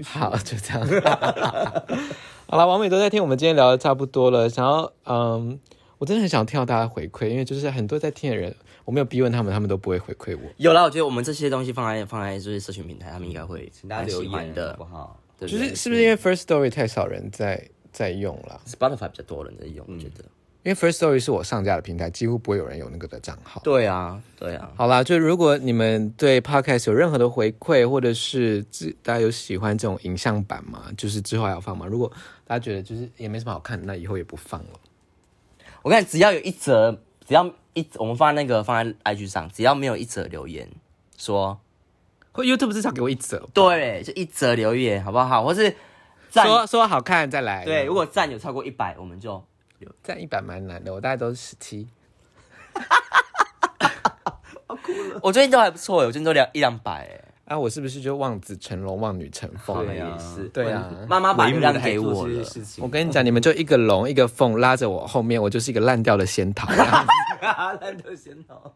[0.04, 0.88] 好，就这样。
[2.48, 4.50] 好了，王美都在听，我们今天聊的差不多了。
[4.50, 5.60] 想要嗯，
[5.98, 8.56] 我真的很想听到大家回馈，因为就是很多在听的人，
[8.86, 10.50] 我没有逼问他们，他们都不会回馈我。
[10.58, 15.20] 有了，我觉得我们这些东西放在放在就是社群平台，他们应该会请大家留言的，不好？
[15.40, 20.26] 就是是不是因为 First Story 太少人在在用了？Spotify 比较多人在用，我觉得。
[20.64, 23.60] 因为 First Story 是我上架的平台，几乎不会有人有那个的账号。
[23.66, 24.72] 对啊，对啊。
[24.78, 28.64] 好啦，就如果你们对 Podcast 有任何的回馈，或者是
[29.02, 31.86] 大家有喜欢这种影像版吗，就是之后还要放吗。
[31.86, 32.10] 如果
[32.46, 34.80] 大家觉得就是也没什么好看，那以后也不放了。
[35.82, 40.70] 我看只要有一则，只要一我们放在那个放在 IG 上，只要没有一则留言
[41.18, 41.60] 说，
[42.32, 45.44] 或 YouTube 至少给我一则，对，就一则留言好不好？
[45.44, 45.76] 或是
[46.42, 47.64] 说说好看再来。
[47.64, 49.44] 对，如果赞有超过一百，我们就。
[50.02, 51.86] 这样一百蛮难的，我大概都是十七。
[54.66, 55.20] 好哭了。
[55.22, 57.20] 我最近都还不错，我最近都两一两百哎。
[57.54, 59.86] 啊，我是不是就望子成龙，望女成凤？
[59.86, 60.48] 对呀，是。
[60.50, 62.42] 对呀，妈妈把流量给我了。
[62.80, 66.72] 我跟你讲，你们就一个龙一个凤拉着我后面，我就是一个烂掉的仙桃。
[66.72, 68.74] 烂掉仙桃。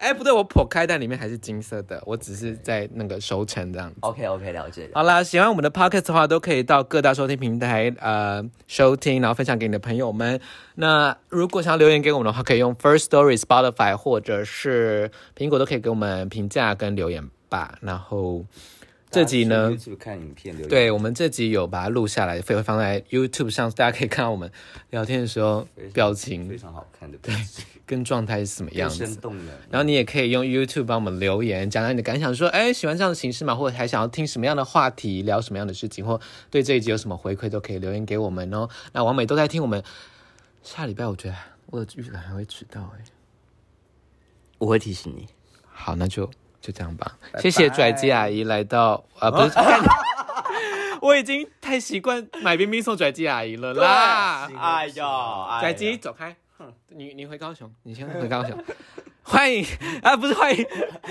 [0.00, 2.02] 哎，不对，我剖开，但里面还是金色的。
[2.06, 3.96] 我只是在那个收成这样子。
[4.00, 4.88] OK OK，了解。
[4.94, 10.40] 好啦，喜欢我们的 Podcast 的话，都可以到各大收听平台呃收听，然后分享给你的朋友们。
[10.76, 17.76] 那如果想要留言给我们的话，可以用 First Story、Spotify 或者是苹果都可以给我们评价跟留言吧。
[17.82, 18.46] 然后。
[19.10, 24.48] 这集呢，看影片对，我们这集有把它录下来，会放在 YouTube 上，大家可以看到我们
[24.90, 27.34] 聊天的时候表情非常好看的，对，
[27.84, 29.04] 跟状态是什么样子。
[29.04, 29.52] 生动的。
[29.68, 33.52] 然后你也可以用 YouTube 帮我们留言，讲讲你的感想，说，哎，喜欢这样的形式吗？
[33.52, 38.68] 或者还想要听什么样的话题，聊什么样的事情，或对这一集有什么回馈，都可以留言给我们哦。
[38.92, 39.82] 那王美都在听我们，
[40.62, 41.34] 下礼拜我觉得
[41.66, 43.02] 我的预感还会迟到哎，
[44.58, 45.26] 我会提醒你。
[45.66, 46.30] 好，那就。
[46.60, 49.54] 就这样吧，谢谢拽鸡阿姨来到啊，不是，
[51.00, 54.48] 我已经太习惯买冰冰送拽鸡阿姨了啦。
[54.58, 55.04] 哎呦，
[55.60, 56.36] 拽鸡走开，
[56.88, 58.56] 你你回高雄，你先回高雄。
[59.22, 59.64] 欢迎
[60.02, 60.66] 啊，不是欢迎，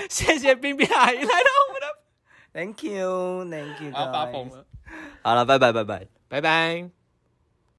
[0.10, 1.88] 谢谢冰冰阿姨来到我们的
[2.54, 4.66] ，Thank you，Thank you，要发疯了，
[5.22, 6.08] 好了，拜拜拜拜。
[6.28, 6.99] 拜拜。